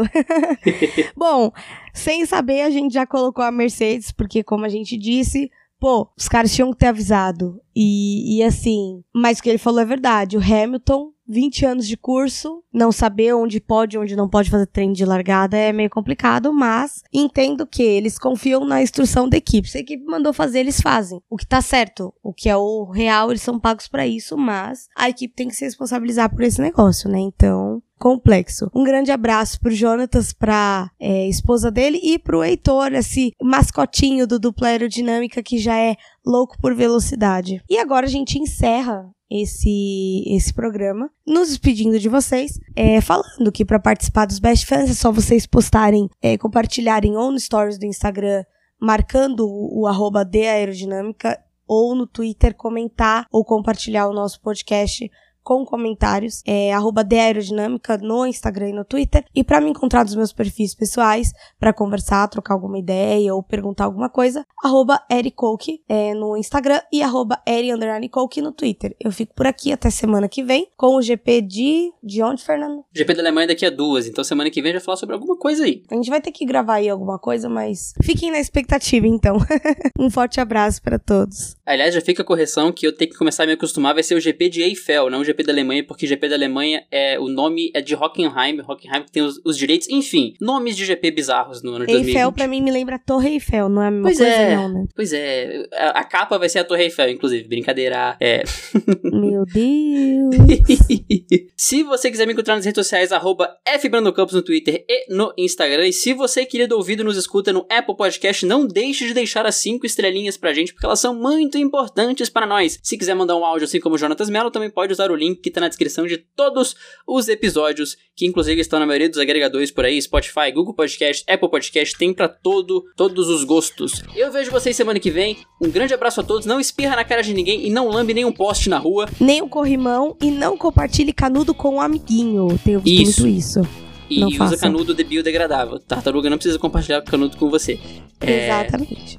[1.15, 1.51] Bom,
[1.93, 5.49] sem saber, a gente já colocou a Mercedes, porque como a gente disse,
[5.79, 7.61] pô, os caras tinham que ter avisado.
[7.75, 10.37] E, e assim, mas o que ele falou é verdade.
[10.37, 14.93] O Hamilton 20 anos de curso, não saber onde pode onde não pode fazer treino
[14.93, 19.69] de largada é meio complicado, mas entendo que eles confiam na instrução da equipe.
[19.69, 21.21] Se a equipe mandou fazer, eles fazem.
[21.29, 24.87] O que tá certo, o que é o real, eles são pagos para isso, mas
[24.95, 27.19] a equipe tem que se responsabilizar por esse negócio, né?
[27.19, 28.71] Então, complexo.
[28.73, 34.39] Um grande abraço pro Jonatas, pra é, esposa dele e pro Heitor, esse mascotinho do
[34.39, 35.95] dupla aerodinâmica que já é
[36.25, 37.61] louco por velocidade.
[37.69, 43.63] E agora a gente encerra esse, esse programa, nos despedindo de vocês, é, falando que
[43.63, 47.85] para participar dos Best Fans é só vocês postarem, é, compartilharem ou no stories do
[47.85, 48.43] Instagram,
[48.81, 55.07] marcando o, arroba de aerodinâmica, ou no Twitter comentar ou compartilhar o nosso podcast
[55.49, 59.25] com comentários, é arroba Aerodinâmica no Instagram e no Twitter.
[59.33, 63.85] E para me encontrar nos meus perfis pessoais, para conversar, trocar alguma ideia ou perguntar
[63.85, 68.95] alguma coisa, arroba Ericoke é, no Instagram e arroba Eri no Twitter.
[68.99, 71.91] Eu fico por aqui até semana que vem com o GP de.
[72.03, 72.85] De onde, Fernando?
[72.93, 75.63] GP da Alemanha daqui a duas, então semana que vem já falar sobre alguma coisa
[75.63, 75.81] aí.
[75.89, 79.37] A gente vai ter que gravar aí alguma coisa, mas fiquem na expectativa então.
[79.97, 81.57] um forte abraço para todos.
[81.65, 84.13] Aliás, já fica a correção que eu tenho que começar a me acostumar, vai ser
[84.13, 87.19] o GP de Eiffel, não o GP GP da Alemanha, porque GP da Alemanha é
[87.19, 91.11] o nome é de Hockenheim, Hockenheim que tem os, os direitos, enfim, nomes de GP
[91.11, 92.35] bizarros no ano de Eiffel 2020.
[92.35, 94.85] pra mim me lembra Torre Eiffel, não é a mesma pois coisa é, não, né?
[94.95, 98.43] Pois é, a, a, capa vai ser a Torre Eiffel, inclusive, brincadeira, é.
[99.03, 100.35] Meu Deus!
[101.55, 105.87] se você quiser me encontrar nas redes sociais, arroba FBrandoCampos no Twitter e no Instagram,
[105.87, 109.55] e se você, querido ouvido, nos escuta no Apple Podcast, não deixe de deixar as
[109.55, 112.79] cinco estrelinhas pra gente, porque elas são muito importantes para nós.
[112.83, 115.28] Se quiser mandar um áudio assim como o Jonatas Mello, também pode usar o link
[115.35, 116.75] que tá na descrição de todos
[117.07, 121.49] os episódios, que inclusive estão na maioria dos agregadores por aí, Spotify, Google Podcast, Apple
[121.49, 124.01] Podcast, tem para todo, todos os gostos.
[124.15, 125.37] Eu vejo vocês semana que vem.
[125.61, 126.45] Um grande abraço a todos.
[126.45, 129.07] Não espirra na cara de ninguém e não lambe nenhum poste na rua.
[129.19, 132.47] Nem um corrimão e não compartilhe canudo com um amiguinho.
[132.63, 133.21] Tenho visto isso.
[133.21, 133.89] muito isso.
[134.09, 134.57] E não usa faça.
[134.57, 135.79] canudo de biodegradável.
[135.79, 137.79] Tartaruga não precisa compartilhar canudo com você.
[138.19, 138.45] É...
[138.45, 139.15] Exatamente.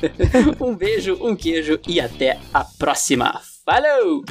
[0.60, 3.40] um beijo, um queijo e até a próxima.
[3.64, 4.22] Falou!